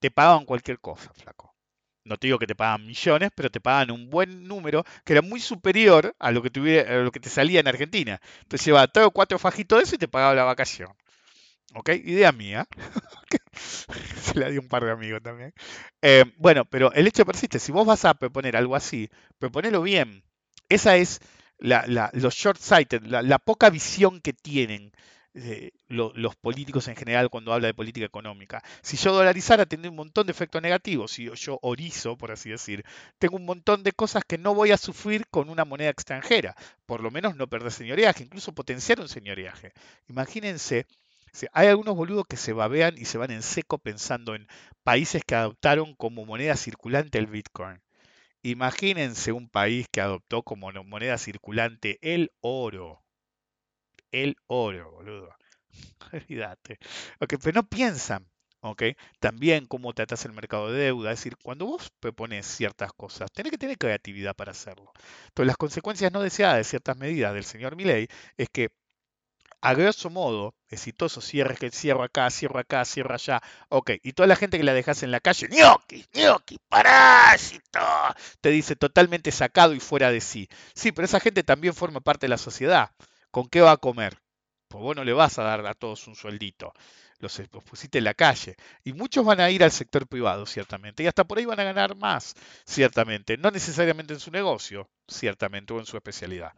[0.00, 1.54] Te pagaban cualquier cosa, flaco.
[2.04, 5.22] No te digo que te pagaban millones, pero te pagaban un buen número que era
[5.22, 8.20] muy superior a lo que, tuviera, a lo que te salía en Argentina.
[8.42, 10.90] Entonces llevaba tres o cuatro fajitos de eso y te pagaba la vacación.
[11.78, 11.90] ¿Ok?
[11.90, 12.66] Idea mía.
[13.52, 15.54] Se la di un par de amigos también.
[16.02, 17.60] Eh, bueno, pero el hecho persiste.
[17.60, 19.08] Si vos vas a proponer algo así,
[19.38, 20.24] proponelo bien.
[20.68, 21.20] Esa es
[21.58, 24.92] la, los short-sighted, la, poca visión que tienen
[25.34, 28.60] eh, los políticos en general cuando habla de política económica.
[28.82, 31.12] Si yo dolarizara, tendría un montón de efectos negativos.
[31.12, 32.84] Si yo, orizo, por así decir,
[33.20, 36.56] tengo un montón de cosas que no voy a sufrir con una moneda extranjera.
[36.86, 39.72] Por lo menos no perder señoreaje, incluso potenciar un señoreaje.
[40.08, 40.86] Imagínense
[41.52, 44.46] hay algunos boludos que se babean y se van en seco pensando en
[44.82, 47.80] países que adoptaron como moneda circulante el Bitcoin.
[48.42, 53.02] Imagínense un país que adoptó como moneda circulante el oro.
[54.12, 55.34] El oro, boludo.
[56.12, 56.78] Olvídate.
[57.18, 58.26] pero no piensan.
[58.60, 58.82] ¿ok?
[59.20, 61.12] También cómo tratas el mercado de deuda.
[61.12, 64.92] Es decir, cuando vos propones ciertas cosas, tenés que tener creatividad para hacerlo.
[65.28, 68.70] Entonces, las consecuencias no deseadas de ciertas medidas del señor Milley es que
[69.60, 74.26] a grosso modo, exitoso cierre que cierro acá, cierro acá, cierro allá, ok, y toda
[74.26, 77.80] la gente que la dejas en la calle, ñoqui, ñoqui, parásito,
[78.40, 80.48] te dice totalmente sacado y fuera de sí.
[80.74, 82.92] Sí, pero esa gente también forma parte de la sociedad.
[83.30, 84.20] ¿Con qué va a comer?
[84.68, 86.72] Pues vos no le vas a dar a todos un sueldito.
[87.20, 88.56] Los, pusiste en la calle.
[88.84, 91.02] Y muchos van a ir al sector privado, ciertamente.
[91.02, 93.36] Y hasta por ahí van a ganar más, ciertamente.
[93.36, 96.52] No necesariamente en su negocio, ciertamente, o en su especialidad.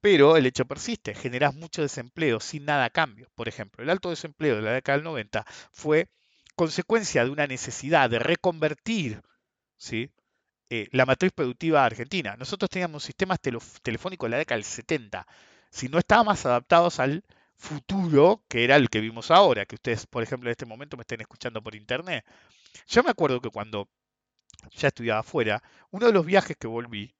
[0.00, 3.28] Pero el hecho persiste, generas mucho desempleo sin nada a cambio.
[3.34, 6.08] Por ejemplo, el alto desempleo de la década del 90 fue
[6.56, 9.22] consecuencia de una necesidad de reconvertir
[9.76, 10.10] ¿sí?
[10.70, 12.36] eh, la matriz productiva argentina.
[12.36, 15.26] Nosotros teníamos sistemas telefónicos en la década del 70,
[15.70, 17.24] si no estábamos adaptados al
[17.60, 21.02] futuro que era el que vimos ahora, que ustedes, por ejemplo, en este momento me
[21.02, 22.24] estén escuchando por internet.
[22.88, 23.88] Yo me acuerdo que cuando
[24.72, 27.14] ya estudiaba afuera, uno de los viajes que volví,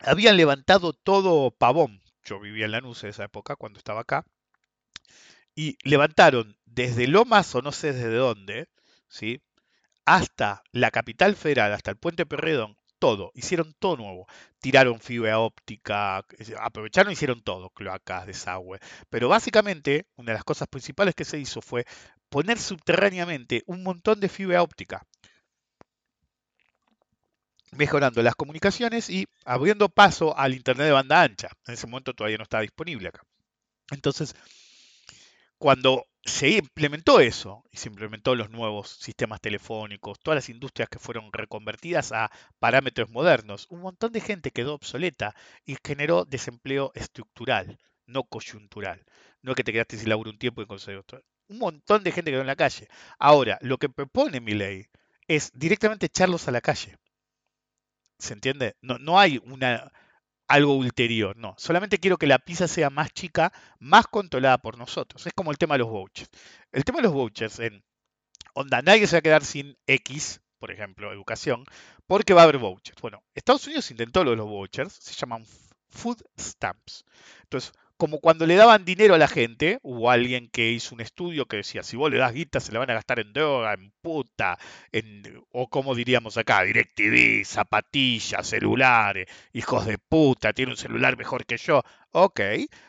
[0.00, 2.02] habían levantado todo pavón.
[2.24, 4.24] Yo vivía en Lanús en esa época, cuando estaba acá.
[5.54, 8.68] Y levantaron desde Lomas o no sé desde dónde,
[9.08, 9.42] ¿sí?
[10.04, 14.28] hasta la capital federal, hasta el puente Perredón, todo, hicieron todo nuevo.
[14.60, 16.24] Tiraron fibra óptica,
[16.60, 18.78] aprovecharon hicieron todo, cloacas, desagüe.
[19.10, 21.84] Pero básicamente, una de las cosas principales que se hizo fue
[22.28, 25.04] poner subterráneamente un montón de fibra óptica
[27.72, 31.48] mejorando las comunicaciones y abriendo paso al Internet de banda ancha.
[31.66, 33.22] En ese momento todavía no estaba disponible acá.
[33.90, 34.36] Entonces,
[35.58, 40.98] cuando se implementó eso y se implementó los nuevos sistemas telefónicos, todas las industrias que
[40.98, 47.78] fueron reconvertidas a parámetros modernos, un montón de gente quedó obsoleta y generó desempleo estructural,
[48.06, 49.04] no coyuntural.
[49.42, 51.26] No es que te quedaste sin laburo un tiempo y conseguiste otro.
[51.48, 52.88] Un montón de gente quedó en la calle.
[53.18, 54.86] Ahora, lo que propone mi ley
[55.26, 56.96] es directamente echarlos a la calle.
[58.18, 58.76] ¿Se entiende?
[58.80, 59.90] No, no hay una,
[60.52, 61.54] algo ulterior, no.
[61.56, 65.26] Solamente quiero que la pizza sea más chica, más controlada por nosotros.
[65.26, 66.28] Es como el tema de los vouchers.
[66.72, 67.82] El tema de los vouchers en
[68.52, 71.64] onda, nadie se va a quedar sin X, por ejemplo, educación,
[72.06, 73.00] porque va a haber vouchers.
[73.00, 75.46] Bueno, Estados Unidos intentó lo de los vouchers, se llaman
[75.88, 77.06] food stamps.
[77.44, 77.72] Entonces,
[78.02, 81.58] como cuando le daban dinero a la gente, hubo alguien que hizo un estudio que
[81.58, 84.58] decía, si vos le das guita, se la van a gastar en droga, en puta,
[84.90, 85.22] en,
[85.52, 91.56] o como diríamos acá, DirecTV, zapatillas, celulares, hijos de puta, tiene un celular mejor que
[91.58, 91.84] yo.
[92.10, 92.40] Ok,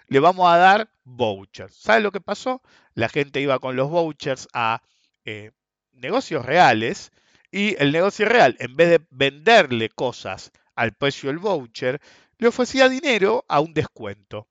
[0.08, 1.76] le vamos a dar vouchers.
[1.76, 2.64] ¿Sabes lo que pasó?
[2.96, 4.82] La gente iba con los vouchers a
[5.26, 5.52] eh,
[5.92, 7.12] negocios reales
[7.52, 12.02] y el negocio real, en vez de venderle cosas al precio del voucher,
[12.40, 14.48] le ofrecía dinero a un descuento.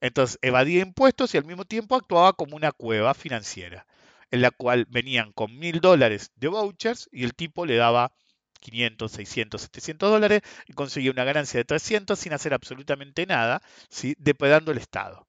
[0.00, 3.86] Entonces evadía impuestos y al mismo tiempo actuaba como una cueva financiera,
[4.30, 8.12] en la cual venían con mil dólares de vouchers y el tipo le daba
[8.60, 14.14] 500, 600, 700 dólares y conseguía una ganancia de 300 sin hacer absolutamente nada, ¿sí?
[14.18, 15.26] depredando el Estado.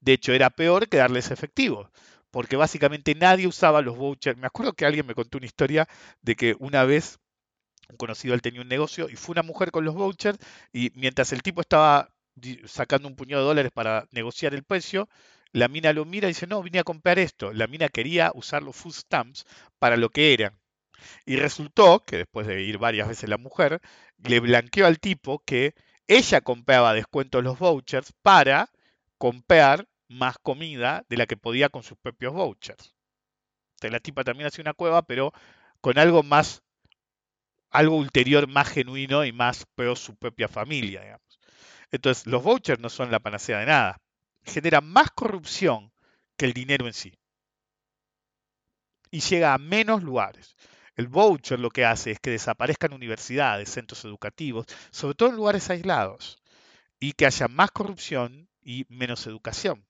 [0.00, 1.90] De hecho, era peor que darles efectivo,
[2.30, 4.38] porque básicamente nadie usaba los vouchers.
[4.38, 5.88] Me acuerdo que alguien me contó una historia
[6.22, 7.18] de que una vez
[7.88, 10.38] un conocido él tenía un negocio y fue una mujer con los vouchers
[10.72, 12.13] y mientras el tipo estaba
[12.66, 15.08] sacando un puñado de dólares para negociar el precio,
[15.52, 17.52] la mina lo mira y dice, no, vine a comprar esto.
[17.52, 19.46] La mina quería usar los food stamps
[19.78, 20.58] para lo que eran.
[21.26, 23.80] Y resultó que después de ir varias veces la mujer,
[24.18, 25.74] le blanqueó al tipo que
[26.08, 28.70] ella compraba descuentos los vouchers para
[29.18, 32.94] comprar más comida de la que podía con sus propios vouchers.
[33.80, 35.32] La tipa también hacía una cueva, pero
[35.80, 36.62] con algo más,
[37.70, 41.23] algo ulterior más genuino y más pero su propia familia, digamos.
[41.90, 44.00] Entonces, los vouchers no son la panacea de nada.
[44.44, 45.92] Generan más corrupción
[46.36, 47.12] que el dinero en sí.
[49.10, 50.56] Y llega a menos lugares.
[50.96, 55.70] El voucher lo que hace es que desaparezcan universidades, centros educativos, sobre todo en lugares
[55.70, 56.38] aislados,
[57.00, 59.84] y que haya más corrupción y menos educación.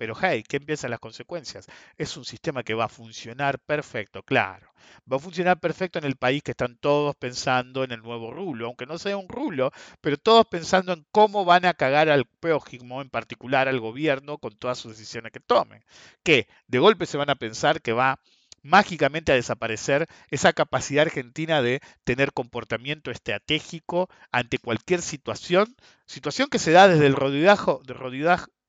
[0.00, 1.66] Pero hey, ¿qué empiezan las consecuencias?
[1.98, 4.72] Es un sistema que va a funcionar perfecto, claro.
[5.00, 8.64] Va a funcionar perfecto en el país que están todos pensando en el nuevo rulo,
[8.64, 13.02] aunque no sea un rulo, pero todos pensando en cómo van a cagar al prójimo,
[13.02, 15.84] en particular al gobierno, con todas sus decisiones que tomen.
[16.22, 18.20] Que de golpe se van a pensar que va
[18.62, 25.76] mágicamente a desaparecer esa capacidad argentina de tener comportamiento estratégico ante cualquier situación,
[26.06, 27.82] situación que se da desde el rodidajo,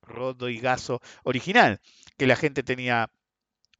[0.01, 1.79] Gaso original,
[2.17, 3.09] que la gente tenía...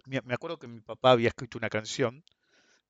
[0.06, 2.24] Me acuerdo que mi papá había escrito una canción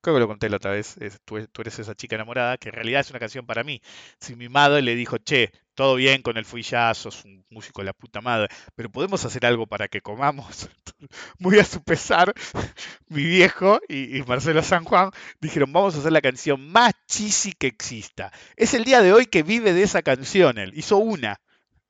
[0.02, 2.68] creo que lo conté la otra vez, es, tú, tú eres esa chica enamorada, que
[2.70, 3.80] en realidad es una canción para mí.
[4.18, 7.82] Si mi madre le dijo, che, todo bien con el Fui Jazz, sos un músico
[7.82, 10.68] de la puta madre, pero podemos hacer algo para que comamos.
[11.38, 12.34] Muy a su pesar,
[13.08, 15.10] mi viejo y, Marcelo San Juan
[15.40, 18.32] dijeron, vamos a hacer la canción más cheesy que exista.
[18.56, 21.40] Es el día de hoy que vive de esa canción él, hizo una.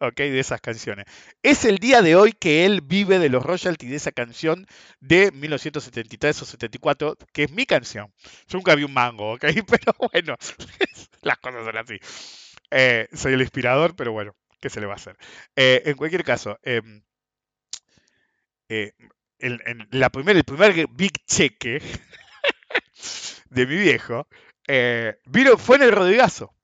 [0.03, 0.17] ¿Ok?
[0.17, 1.07] De esas canciones.
[1.43, 4.67] Es el día de hoy que él vive de los royalties de esa canción
[5.01, 8.13] de 1973 o 74, que es mi canción.
[8.49, 9.45] Yo nunca vi un mango, ¿ok?
[9.69, 10.37] Pero bueno,
[11.23, 11.99] las cosas son así.
[12.71, 15.17] Eh, soy el inspirador, pero bueno, ¿qué se le va a hacer?
[15.57, 17.03] Eh, en cualquier caso, em,
[18.71, 18.93] eh,
[19.91, 21.83] la primer, el primer big cheque
[23.51, 24.27] de mi viejo
[25.27, 26.55] vino, fue en el Rodrigazo.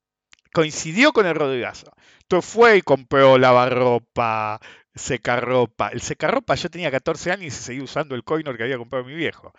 [0.52, 1.92] Coincidió con el Rodrigazo.
[2.22, 4.60] Entonces fue y compró lavarropa,
[4.94, 5.88] secarropa.
[5.88, 9.04] El secarropa yo tenía 14 años y se seguía usando el coinor que había comprado
[9.04, 9.52] mi viejo.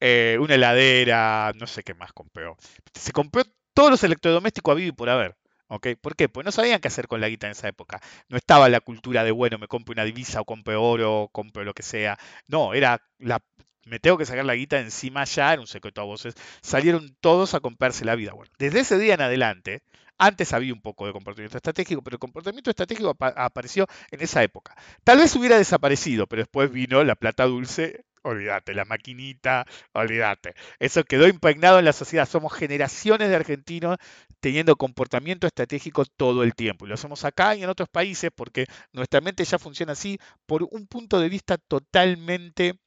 [0.00, 2.56] Eh, una heladera, no sé qué más compró.
[2.94, 3.42] Se compró
[3.74, 5.36] todos los electrodomésticos a vivo y por haber.
[5.68, 5.88] ¿ok?
[6.00, 6.28] ¿Por qué?
[6.28, 8.00] Pues no sabían qué hacer con la guita en esa época.
[8.28, 11.64] No estaba la cultura de, bueno, me compro una divisa o compro oro o compro
[11.64, 12.18] lo que sea.
[12.46, 13.42] No, era la,
[13.86, 16.34] me tengo que sacar la guita encima ya, era un secreto a voces.
[16.62, 18.32] Salieron todos a comprarse la vida.
[18.32, 19.82] Bueno, desde ese día en adelante,
[20.18, 24.42] antes había un poco de comportamiento estratégico, pero el comportamiento estratégico apa- apareció en esa
[24.42, 24.76] época.
[25.02, 30.54] Tal vez hubiera desaparecido, pero después vino la plata dulce, olvídate, la maquinita, olvídate.
[30.78, 32.28] Eso quedó impregnado en la sociedad.
[32.28, 33.98] Somos generaciones de argentinos
[34.40, 36.84] teniendo comportamiento estratégico todo el tiempo.
[36.86, 40.62] Y lo hacemos acá y en otros países porque nuestra mente ya funciona así por
[40.70, 42.78] un punto de vista totalmente...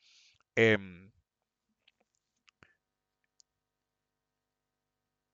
[0.57, 1.11] em,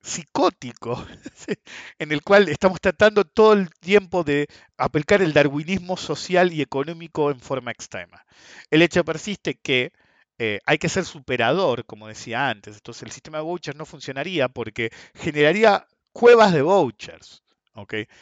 [0.02, 1.04] psicótico,
[1.98, 4.46] en el cual estamos tratando todo el tiempo de
[4.76, 8.24] aplicar el darwinismo social y económico en forma extrema.
[8.70, 9.92] El hecho persiste que
[10.38, 14.48] eh, hay que ser superador, como decía antes, entonces el sistema de vouchers no funcionaría
[14.48, 17.42] porque generaría cuevas de vouchers.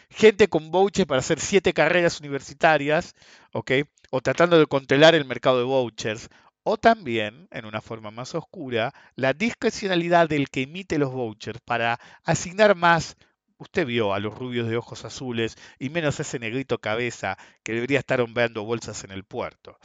[0.08, 3.14] Gente con vouchers para hacer siete carreras universitarias,
[3.52, 6.30] o tratando de controlar el mercado de vouchers,
[6.64, 11.98] o también, en una forma más oscura, la discrecionalidad del que emite los vouchers para
[12.24, 13.16] asignar más,
[13.58, 17.98] usted vio a los rubios de ojos azules y menos ese negrito cabeza que debería
[17.98, 19.78] estar hombrando bolsas en el puerto.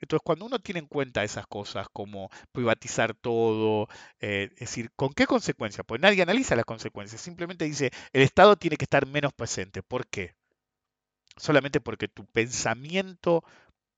[0.00, 3.88] Entonces, cuando uno tiene en cuenta esas cosas como privatizar todo,
[4.20, 5.86] eh, es decir, ¿con qué consecuencias?
[5.86, 9.82] Pues nadie analiza las consecuencias, simplemente dice, el Estado tiene que estar menos presente.
[9.82, 10.34] ¿Por qué?
[11.36, 13.44] Solamente porque tu pensamiento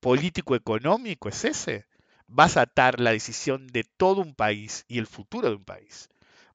[0.00, 1.86] político-económico es ese
[2.28, 6.08] vas a atar la decisión de todo un país y el futuro de un país.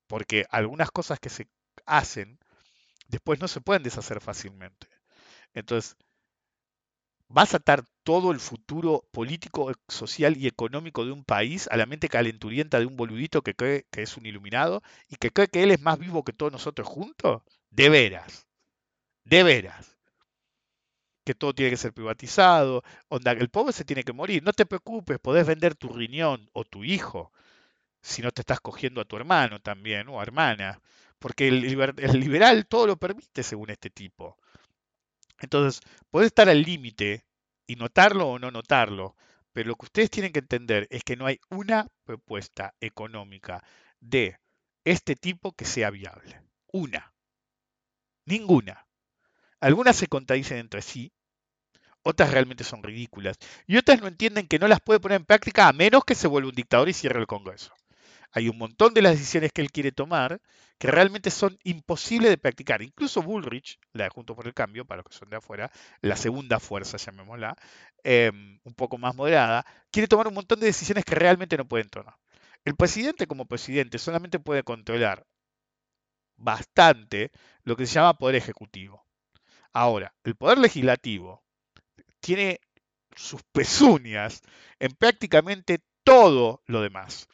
[0.08, 1.48] Porque algunas cosas que se
[1.86, 2.40] hacen
[3.08, 4.88] después no se pueden deshacer fácilmente.
[5.54, 5.98] Entonces,
[7.28, 11.86] vas a atar todo el futuro político, social y económico de un país a la
[11.86, 15.64] mente calenturienta de un boludito que cree que es un iluminado y que cree que
[15.64, 17.42] él es más vivo que todos nosotros juntos.
[17.70, 18.48] De veras.
[19.24, 20.01] De veras
[21.24, 24.44] que todo tiene que ser privatizado, onda, el pobre se tiene que morir.
[24.44, 27.32] No te preocupes, podés vender tu riñón o tu hijo,
[28.02, 30.82] si no te estás cogiendo a tu hermano también o hermana,
[31.20, 31.66] porque el,
[31.98, 34.38] el liberal todo lo permite según este tipo.
[35.40, 37.26] Entonces, podés estar al límite
[37.68, 39.16] y notarlo o no notarlo,
[39.54, 43.64] pero lo que ustedes tienen que entender es que no hay una propuesta económica
[44.00, 44.40] de
[44.84, 46.42] este tipo que sea viable.
[46.72, 47.14] Una.
[48.26, 48.86] Ninguna.
[49.62, 51.14] Algunas se contradicen entre sí,
[52.04, 53.38] otras realmente son ridículas,
[53.68, 56.28] y otras no entienden que no las puede poner en práctica a menos que se
[56.28, 57.74] vuelva un dictador y cierre el Congreso.
[58.32, 60.42] Hay un montón de las decisiones que él quiere tomar
[60.80, 62.82] que realmente son imposibles de practicar.
[62.82, 66.16] Incluso Bullrich, la de Juntos por el Cambio, para los que son de afuera, la
[66.16, 67.56] segunda fuerza, llamémosla,
[68.04, 68.32] eh,
[68.64, 72.16] un poco más moderada, quiere tomar un montón de decisiones que realmente no pueden tomar.
[72.66, 75.26] El presidente como presidente solamente puede controlar
[76.36, 77.32] bastante
[77.64, 79.06] lo que se llama poder ejecutivo.
[79.74, 81.44] Ahora, el poder legislativo
[82.20, 82.60] tiene
[83.16, 84.42] sus pezuñas
[84.80, 87.28] en prácticamente todo lo demás.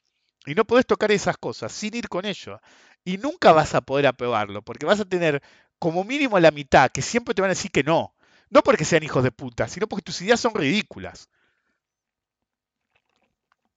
[0.45, 2.59] Y no podés tocar esas cosas sin ir con ello.
[3.03, 5.41] Y nunca vas a poder aprobarlo, porque vas a tener
[5.79, 8.15] como mínimo la mitad que siempre te van a decir que no.
[8.49, 11.29] No porque sean hijos de puta, sino porque tus ideas son ridículas.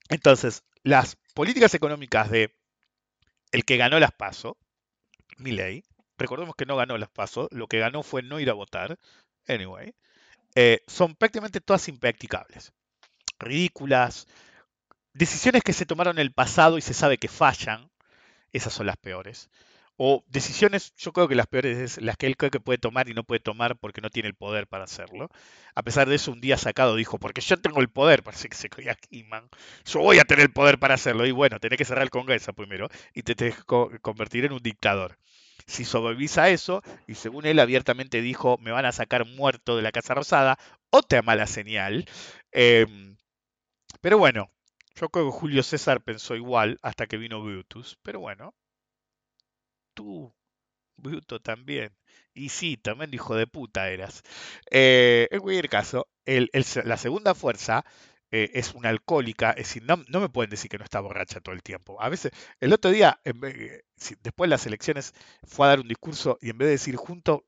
[0.09, 2.55] Entonces, las políticas económicas de
[3.53, 4.57] el que ganó las PASO,
[5.39, 5.85] Milei,
[6.21, 8.99] recordemos que no ganó las PASO, lo que ganó fue no ir a votar,
[9.49, 9.95] anyway,
[10.57, 12.73] eh, son prácticamente todas impracticables,
[13.41, 14.29] ridículas,
[15.14, 17.91] decisiones que se tomaron en el pasado y se sabe que fallan,
[18.53, 19.51] esas son las peores.
[19.99, 23.09] o decisiones, yo creo que las peores es las que él cree que puede tomar
[23.09, 25.29] y no puede tomar porque no tiene el poder para hacerlo.
[25.75, 28.57] A pesar de eso, un día sacado dijo, porque yo tengo el poder, parece que
[28.57, 29.49] se creía Keyman,
[29.87, 31.27] yo voy a tener el poder para hacerlo.
[31.27, 34.53] Y bueno, tenés que cerrar el Congreso primero y te tenés que co- convertir en
[34.53, 35.18] un dictador.
[35.71, 39.83] Si sobrevivís a eso, y según él abiertamente dijo, me van a sacar muerto de
[39.83, 40.59] la Casa Rosada,
[40.91, 42.07] otra mala señal.
[42.53, 43.16] Em,
[44.03, 44.51] pero bueno,
[44.97, 47.99] yo creo que Julio César pensó igual hasta que vino Brutus.
[48.03, 48.55] Pero bueno,
[49.95, 50.33] tú,
[50.97, 51.97] Bruto también.
[52.35, 54.23] Y sí, también hijo de puta eras.
[54.71, 56.51] Eh, en cualquier caso, el-
[56.85, 57.85] la segunda fuerza
[58.31, 61.41] eh, es una alcohólica, es decir, no, no me pueden decir que no está borracha
[61.41, 62.01] todo el tiempo.
[62.01, 63.83] A veces, el otro día, eh,
[64.22, 65.14] después de las elecciones,
[65.45, 67.45] fue a dar un discurso y en vez de decir junto-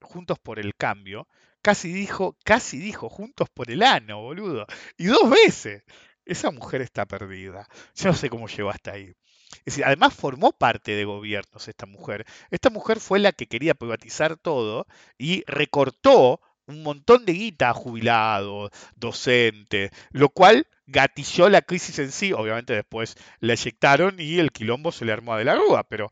[0.00, 1.28] juntos por el cambio,
[1.62, 4.66] casi dijo, casi dijo juntos por el ano, boludo.
[4.96, 5.82] Y dos veces.
[6.24, 7.68] Esa mujer está perdida.
[7.94, 9.14] Yo no sé cómo llegó hasta ahí.
[9.58, 12.26] Es decir, además formó parte de gobiernos esta mujer.
[12.50, 14.86] Esta mujer fue la que quería privatizar todo
[15.18, 22.12] y recortó un montón de guita a jubilados, docentes, lo cual gatilló la crisis en
[22.12, 22.32] sí.
[22.32, 26.10] Obviamente después la eyectaron y el quilombo se le armó de la rúa, pero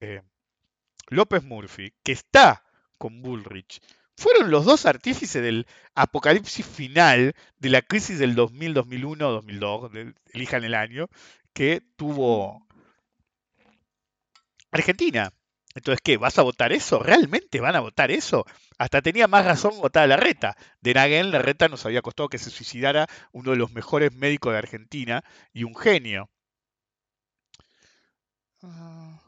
[0.00, 0.22] eh,
[1.08, 2.64] López Murphy, que está
[2.98, 3.80] con Bullrich,
[4.16, 10.14] fueron los dos artífices del apocalipsis final de la crisis del 2000, 2001, 2002, de-
[10.32, 11.08] elijan el año,
[11.52, 12.66] que tuvo
[14.72, 15.30] Argentina.
[15.78, 16.16] Entonces, ¿qué?
[16.16, 16.98] ¿Vas a votar eso?
[17.00, 18.44] ¿Realmente van a votar eso?
[18.78, 20.56] Hasta tenía más razón votar a Larreta.
[20.80, 24.58] De Nagel, Larreta nos había costado que se suicidara uno de los mejores médicos de
[24.58, 26.30] Argentina y un genio.
[28.62, 29.20] Ah.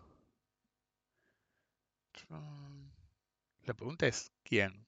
[3.65, 4.87] La pregunta es, ¿quién?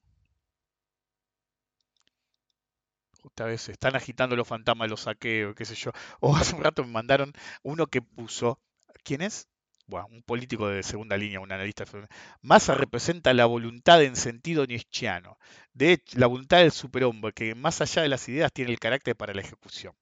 [3.23, 5.91] Otra vez se están agitando los fantasmas los saqueos, qué sé yo.
[6.19, 7.31] O hace un rato me mandaron
[7.63, 8.59] uno que puso,
[9.03, 9.47] ¿quién es?
[9.87, 11.85] Bueno, un político de segunda línea, un analista.
[11.85, 12.07] de
[12.41, 15.37] Massa representa la voluntad en sentido nietzscheano.
[15.73, 19.15] De hecho, la voluntad del superhombre, que más allá de las ideas tiene el carácter
[19.15, 19.93] para la ejecución.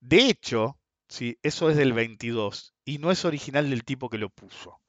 [0.00, 0.78] De hecho,
[1.08, 4.80] sí, eso es del 22 y no es original del tipo que lo puso.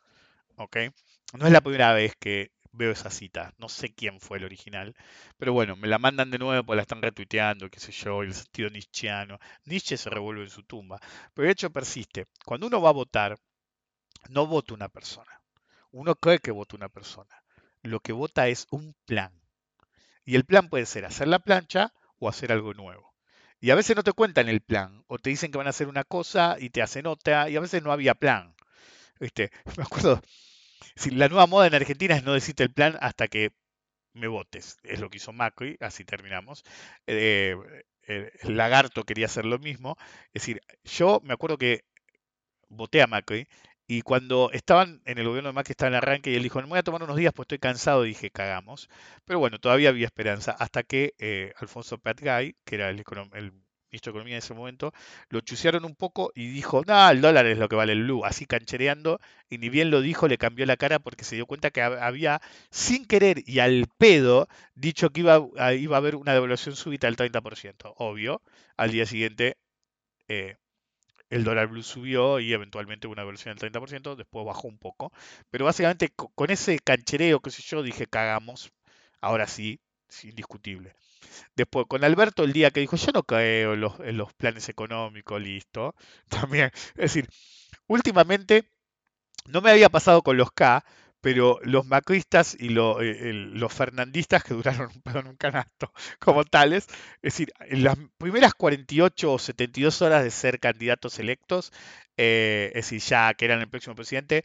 [0.60, 0.78] ¿ok?
[1.38, 4.96] No es la primera vez que veo esa cita, no sé quién fue el original,
[5.38, 8.34] pero bueno, me la mandan de nuevo porque la están retuiteando, qué sé yo, el
[8.34, 9.40] sentido nietzscheano.
[9.66, 11.00] Nietzsche se revuelve en su tumba,
[11.34, 12.28] pero el hecho persiste.
[12.46, 13.38] Cuando uno va a votar,
[14.28, 15.42] no vota una persona.
[15.92, 17.44] Uno cree que vota una persona.
[17.82, 19.32] Lo que vota es un plan.
[20.26, 23.14] Y el plan puede ser hacer la plancha o hacer algo nuevo.
[23.62, 25.88] Y a veces no te cuentan el plan, o te dicen que van a hacer
[25.88, 28.56] una cosa y te hacen otra, y a veces no había plan.
[29.20, 29.52] ¿Viste?
[29.78, 30.22] Me acuerdo,
[30.96, 33.54] si la nueva moda en Argentina es no decirte el plan hasta que
[34.14, 34.78] me votes.
[34.84, 36.64] Es lo que hizo Macri, así terminamos.
[37.08, 37.56] Eh,
[38.04, 39.98] el lagarto quería hacer lo mismo.
[40.34, 41.86] Es decir, yo me acuerdo que
[42.70, 43.48] voté a Macri
[43.90, 46.68] y cuando estaban en el gobierno de Macri estaba en arranque y él dijo, me
[46.68, 48.90] voy a tomar unos días pues estoy cansado, dije, cagamos.
[49.26, 53.52] Pero bueno, todavía había esperanza hasta que eh, Alfonso Patgay, que era el, el
[53.92, 54.94] ministro de Economía en ese momento,
[55.30, 58.24] lo chusearon un poco y dijo, no, el dólar es lo que vale el blue,
[58.26, 59.20] así canchereando,
[59.50, 62.00] y ni bien lo dijo, le cambió la cara porque se dio cuenta que hab-
[62.02, 66.76] había, sin querer y al pedo, dicho que iba, a- iba a haber una devaluación
[66.76, 67.94] súbita del 30%.
[67.98, 68.42] Obvio,
[68.78, 69.58] al día siguiente
[70.28, 70.56] eh,
[71.30, 75.12] el dólar blue subió y eventualmente hubo una devaluación del 30%, después bajó un poco,
[75.50, 78.72] pero básicamente co- con ese canchereo, qué sé yo, dije, cagamos,
[79.22, 80.96] ahora sí, es indiscutible.
[81.56, 85.42] Después, con Alberto, el día que dijo, yo no creo los, en los planes económicos,
[85.42, 85.96] listo.
[86.30, 87.30] También, es decir,
[87.88, 88.66] últimamente
[89.48, 90.84] no me había pasado con los K,
[91.22, 94.54] pero los macristas y lo- eh, los fernandistas que
[94.88, 96.88] duraron en un canasto como tales,
[97.22, 101.72] es decir, en las primeras 48 o 72 horas de ser candidatos electos,
[102.18, 104.44] eh, es decir, ya que eran el próximo presidente,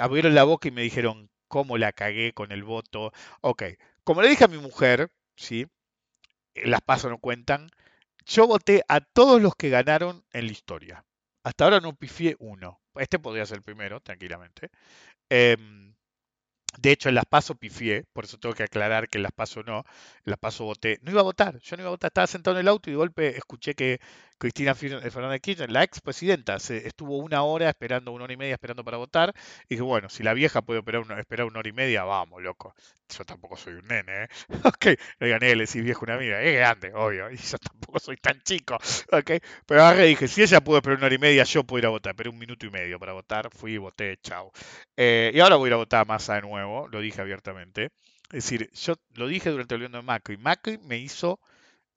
[0.00, 3.12] abrieron la boca y me dijeron cómo la cagué con el voto.
[3.40, 3.62] Ok,
[4.04, 5.66] como le dije a mi mujer, ¿sí?
[6.54, 7.70] Eh, las pasos no cuentan,
[8.26, 11.06] yo voté a todos los que ganaron en la historia.
[11.44, 12.80] Hasta ahora no pifié uno.
[12.96, 14.70] Este podría ser el primero, tranquilamente.
[15.30, 15.95] Em,
[16.78, 19.62] de hecho, en las PASO pifié, por eso tengo que aclarar que en las PASO
[19.62, 19.78] no.
[19.78, 19.84] En
[20.30, 20.98] las PASO voté.
[21.02, 22.08] No iba a votar, yo no iba a votar.
[22.08, 24.00] Estaba sentado en el auto y de golpe escuché que
[24.38, 28.54] Cristina eh, Fernández Kirchner, la expresidenta, se estuvo una hora esperando, una hora y media
[28.54, 29.34] esperando para votar.
[29.64, 32.42] Y dije, bueno, si la vieja puede esperar una, esperar una hora y media, vamos,
[32.42, 32.74] loco.
[33.08, 34.28] Yo tampoco soy un nene, ¿eh?
[34.64, 34.86] Ok,
[35.20, 36.42] le gané, le decís viejo una amiga.
[36.42, 37.30] Es grande, obvio.
[37.30, 38.76] Y yo tampoco soy tan chico.
[39.12, 39.30] Ok,
[39.64, 41.86] pero agarré y dije, si ella pudo esperar una hora y media, yo puedo ir
[41.86, 42.10] a votar.
[42.12, 43.48] Esperé un minuto y medio para votar.
[43.54, 44.52] Fui, voté, chao.
[44.96, 47.90] Eh, y ahora voy a ir a votar a Massa de nuevo, lo dije abiertamente.
[48.32, 50.36] Es decir, yo lo dije durante el gobierno de Macri.
[50.36, 51.40] Macri me hizo,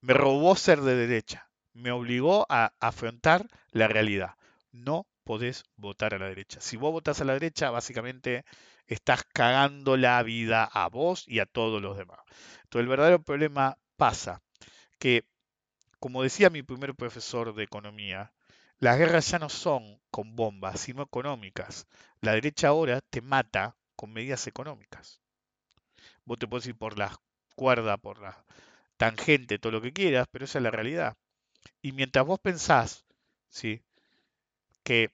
[0.01, 1.48] me robó ser de derecha.
[1.73, 4.35] Me obligó a afrontar la realidad.
[4.71, 6.59] No podés votar a la derecha.
[6.61, 8.45] Si vos votás a la derecha, básicamente
[8.87, 12.19] estás cagando la vida a vos y a todos los demás.
[12.63, 14.41] Entonces el verdadero problema pasa
[14.97, 15.25] que,
[15.99, 18.33] como decía mi primer profesor de economía,
[18.79, 21.87] las guerras ya no son con bombas, sino económicas.
[22.21, 25.21] La derecha ahora te mata con medidas económicas.
[26.25, 27.15] Vos te podés ir por la
[27.55, 28.45] cuerda, por la
[28.97, 31.17] tangente, todo lo que quieras, pero esa es la realidad.
[31.81, 33.05] Y mientras vos pensás,
[33.49, 33.81] ¿sí?
[34.83, 35.11] que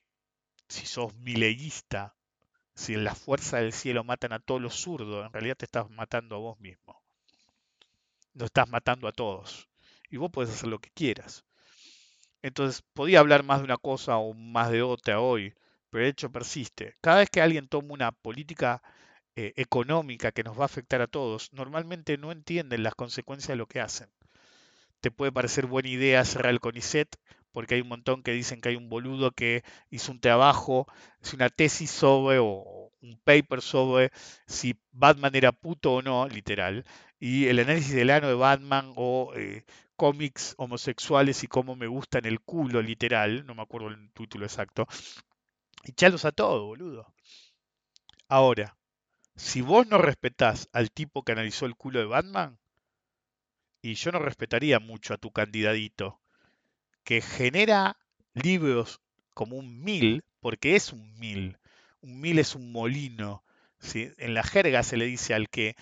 [0.67, 2.15] si sos mileísta,
[2.73, 5.89] si en la fuerza del cielo matan a todos los zurdos, en realidad te estás
[5.89, 7.01] matando a vos mismo.
[8.33, 9.67] No estás matando a todos.
[10.09, 11.45] Y vos podés hacer lo que quieras.
[12.41, 15.53] Entonces, podía hablar más de una cosa o más de otra hoy,
[15.89, 16.95] pero el hecho persiste.
[17.01, 18.81] Cada vez que alguien toma una política
[19.35, 23.55] eh, económica que nos va a afectar a todos, normalmente no entienden las consecuencias de
[23.57, 24.09] lo que hacen.
[25.05, 27.17] Te puede parecer buena idea cerrar el CONICET
[27.51, 30.87] porque hay un montón que dicen que hay un boludo que hizo un trabajo,
[31.21, 34.11] es una tesis sobre o un paper sobre
[34.47, 36.85] si Batman era puto o no, literal,
[37.19, 39.63] y el análisis del ano de Batman o eh,
[39.95, 44.87] cómics homosexuales y cómo me gustan el culo, literal, no me acuerdo el título exacto,
[45.83, 47.13] echalos a todo, boludo.
[48.27, 48.75] Ahora,
[49.35, 52.57] si vos no respetás al tipo que analizó el culo de Batman,
[53.85, 56.19] y yo no respetaría mucho a tu candidatito,
[57.03, 57.97] que genera
[58.33, 58.99] libros
[59.35, 61.59] como un mil, porque es un mil,
[62.01, 63.43] un mil es un molino,
[63.79, 64.11] ¿sí?
[64.17, 65.75] en la jerga se le dice al que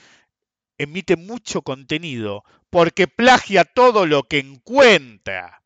[0.78, 5.64] emite mucho contenido, porque plagia todo lo que encuentra.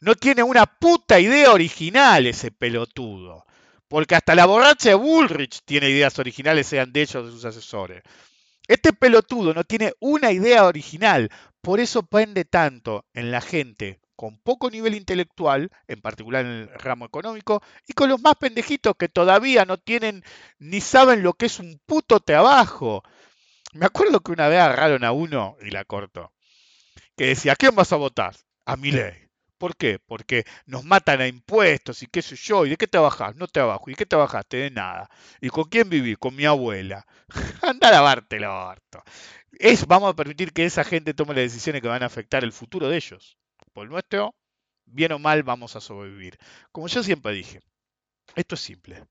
[0.00, 3.44] No tiene una puta idea original ese pelotudo.
[3.88, 7.44] Porque hasta la borracha de Bullrich tiene ideas originales, sean de ellos o de sus
[7.44, 8.02] asesores.
[8.66, 11.30] Este pelotudo no tiene una idea original.
[11.60, 16.68] Por eso prende tanto en la gente con poco nivel intelectual, en particular en el
[16.78, 20.22] ramo económico, y con los más pendejitos que todavía no tienen
[20.58, 23.02] ni saben lo que es un puto trabajo.
[23.72, 26.32] Me acuerdo que una vez agarraron a uno, y la corto,
[27.16, 28.36] que decía, ¿a quién vas a votar?
[28.64, 29.23] A mi ley.
[29.64, 29.98] ¿Por qué?
[29.98, 32.66] Porque nos matan a impuestos y qué sé yo.
[32.66, 33.34] ¿Y de qué trabajas?
[33.36, 33.88] No trabajo.
[33.88, 34.58] ¿Y qué trabajaste?
[34.58, 35.08] De nada.
[35.40, 36.16] ¿Y con quién viví?
[36.16, 37.06] Con mi abuela.
[37.62, 39.02] Anda a lavarte el orto.
[39.52, 42.52] Es, vamos a permitir que esa gente tome las decisiones que van a afectar el
[42.52, 43.38] futuro de ellos.
[43.72, 44.34] Por el nuestro,
[44.84, 46.36] bien o mal, vamos a sobrevivir.
[46.70, 47.62] Como yo siempre dije,
[48.34, 49.06] esto es simple.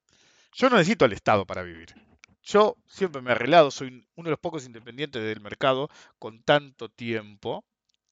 [0.54, 1.95] Yo no necesito al Estado para vivir.
[2.43, 5.89] Yo siempre me he arreglado, soy uno de los pocos independientes del mercado
[6.20, 7.66] con tanto tiempo,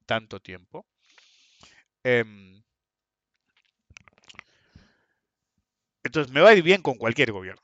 [0.07, 0.87] tanto tiempo.
[2.03, 2.61] Em,
[6.03, 7.61] entonces me va a ir bien con cualquier gobierno.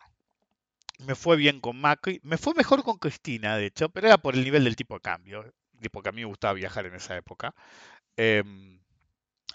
[1.00, 4.36] Me fue bien con Macri, me fue mejor con Cristina, de hecho, pero era por
[4.36, 5.54] el nivel del tipo de cambio,
[5.92, 7.54] porque a mí me gustaba viajar en esa época.
[8.18, 8.80] Em,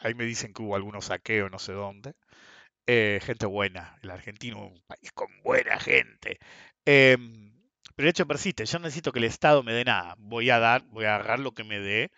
[0.00, 2.14] ahí me dicen que hubo algunos saqueos, no sé dónde.
[2.86, 6.38] Eh, gente buena, el argentino es un país con buena gente.
[6.86, 7.52] Em,
[7.96, 10.58] pero el hecho persiste, yo no necesito que el Estado me dé nada, voy a
[10.60, 12.10] dar, voy a agarrar lo que me dé,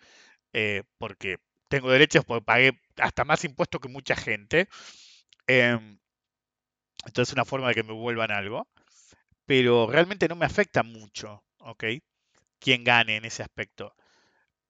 [0.53, 4.67] eh, porque tengo derechos porque pagué hasta más impuestos que mucha gente.
[5.47, 5.99] Em,
[7.05, 8.67] entonces es una forma de que me vuelvan algo.
[9.45, 11.85] Pero realmente no me afecta mucho, ¿ok?
[12.59, 13.95] Quién gane en ese aspecto.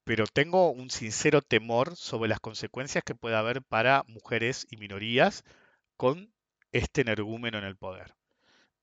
[0.05, 5.43] Pero tengo un sincero temor sobre las consecuencias que puede haber para mujeres y minorías
[5.97, 6.33] con
[6.71, 8.15] este energúmeno en el poder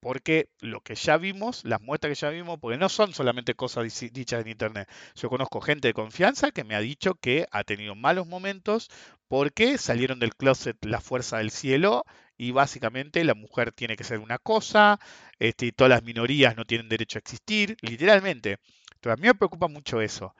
[0.03, 3.85] porque lo que ya vimos, las muestras que ya vimos, porque no son solamente cosas
[4.13, 4.89] dichas en Internet.
[5.15, 8.91] Yo conozco gente de confianza que me ha dicho que ha tenido malos momentos
[9.29, 12.05] porque salieron del closet la fuerza del cielo
[12.37, 14.99] y básicamente la mujer tiene que ser una cosa,
[15.39, 18.59] este, todas las minorías no tienen derecho a existir, literalmente.
[18.95, 20.35] Entonces a mí me preocupa mucho eso.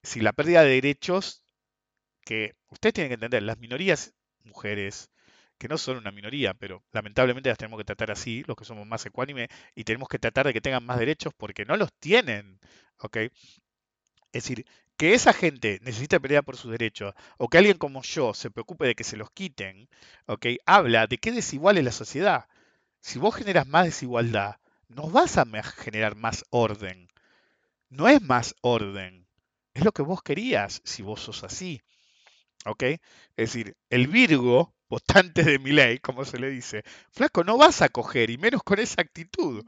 [0.00, 1.42] Si la pérdida de derechos,
[2.24, 4.14] que ustedes tienen que entender, las minorías,
[4.44, 5.10] mujeres,
[5.58, 8.86] que no son una minoría, pero lamentablemente las tenemos que tratar así, los que somos
[8.86, 12.58] más ecuánime, y tenemos que tratar de que tengan más derechos porque no los tienen.
[13.00, 13.16] ¿ok?
[13.16, 13.32] Es
[14.32, 18.50] decir, que esa gente necesita pelear por sus derechos, o que alguien como yo se
[18.50, 19.88] preocupe de que se los quiten,
[20.26, 20.46] ¿ok?
[20.66, 22.46] habla de qué desigual es la sociedad.
[23.00, 24.56] Si vos generas más desigualdad,
[24.88, 27.08] no vas a generar más orden.
[27.90, 29.26] No es más orden.
[29.74, 31.80] Es lo que vos querías si vos sos así.
[32.66, 32.82] ¿Ok?
[32.82, 33.00] Es
[33.36, 37.88] decir, el Virgo votante de mi ley, como se le dice, flaco, no vas a
[37.88, 39.64] coger, y menos con esa actitud.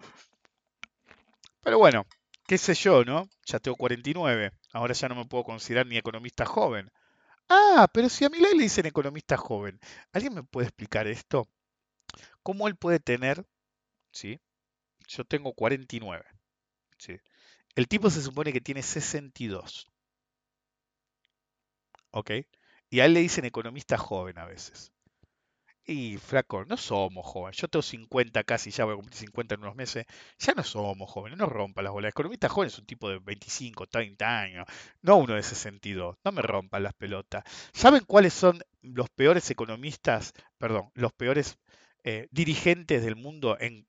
[1.62, 2.06] Pero bueno,
[2.46, 3.28] qué sé yo, ¿no?
[3.46, 6.90] Ya tengo 49, ahora ya no me puedo considerar ni economista joven.
[7.48, 9.80] Ah, pero si a mi ley le dicen economista joven,
[10.12, 11.48] ¿alguien me puede explicar esto?
[12.42, 13.44] ¿Cómo él puede tener,
[14.12, 14.40] sí?
[15.08, 16.24] Yo tengo 49,
[16.98, 17.18] ¿sí?
[17.74, 19.88] El tipo se supone que tiene 62.
[22.12, 22.30] ¿Ok?
[22.90, 24.92] Y a él le dicen economista joven a veces.
[25.84, 27.56] Y flaco, no somos jóvenes.
[27.56, 30.06] Yo tengo 50 casi, ya voy a cumplir 50 en unos meses.
[30.38, 32.08] Ya no somos jóvenes, no rompa las bolas.
[32.08, 34.66] El economista joven es un tipo de 25, 30 años,
[35.02, 36.16] no uno de 62.
[36.24, 37.44] No me rompan las pelotas.
[37.72, 41.58] ¿Saben cuáles son los peores economistas, perdón, los peores
[42.04, 43.86] eh, dirigentes del mundo, en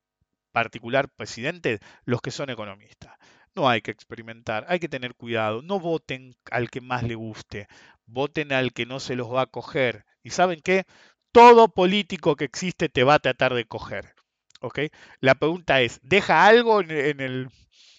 [0.52, 1.80] particular presidentes?
[2.04, 3.16] Los que son economistas.
[3.54, 5.62] No hay que experimentar, hay que tener cuidado.
[5.62, 7.68] No voten al que más le guste,
[8.06, 10.04] voten al que no se los va a coger.
[10.22, 10.84] ¿Y saben qué?
[11.32, 14.14] Todo político que existe te va a tratar de coger.
[14.60, 14.80] ¿Ok?
[15.20, 17.48] La pregunta es, ¿deja algo en, en el,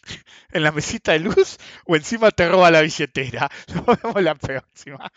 [0.52, 3.50] en la mesita de luz o encima te roba la billetera?
[3.74, 5.12] Nos vemos la próxima.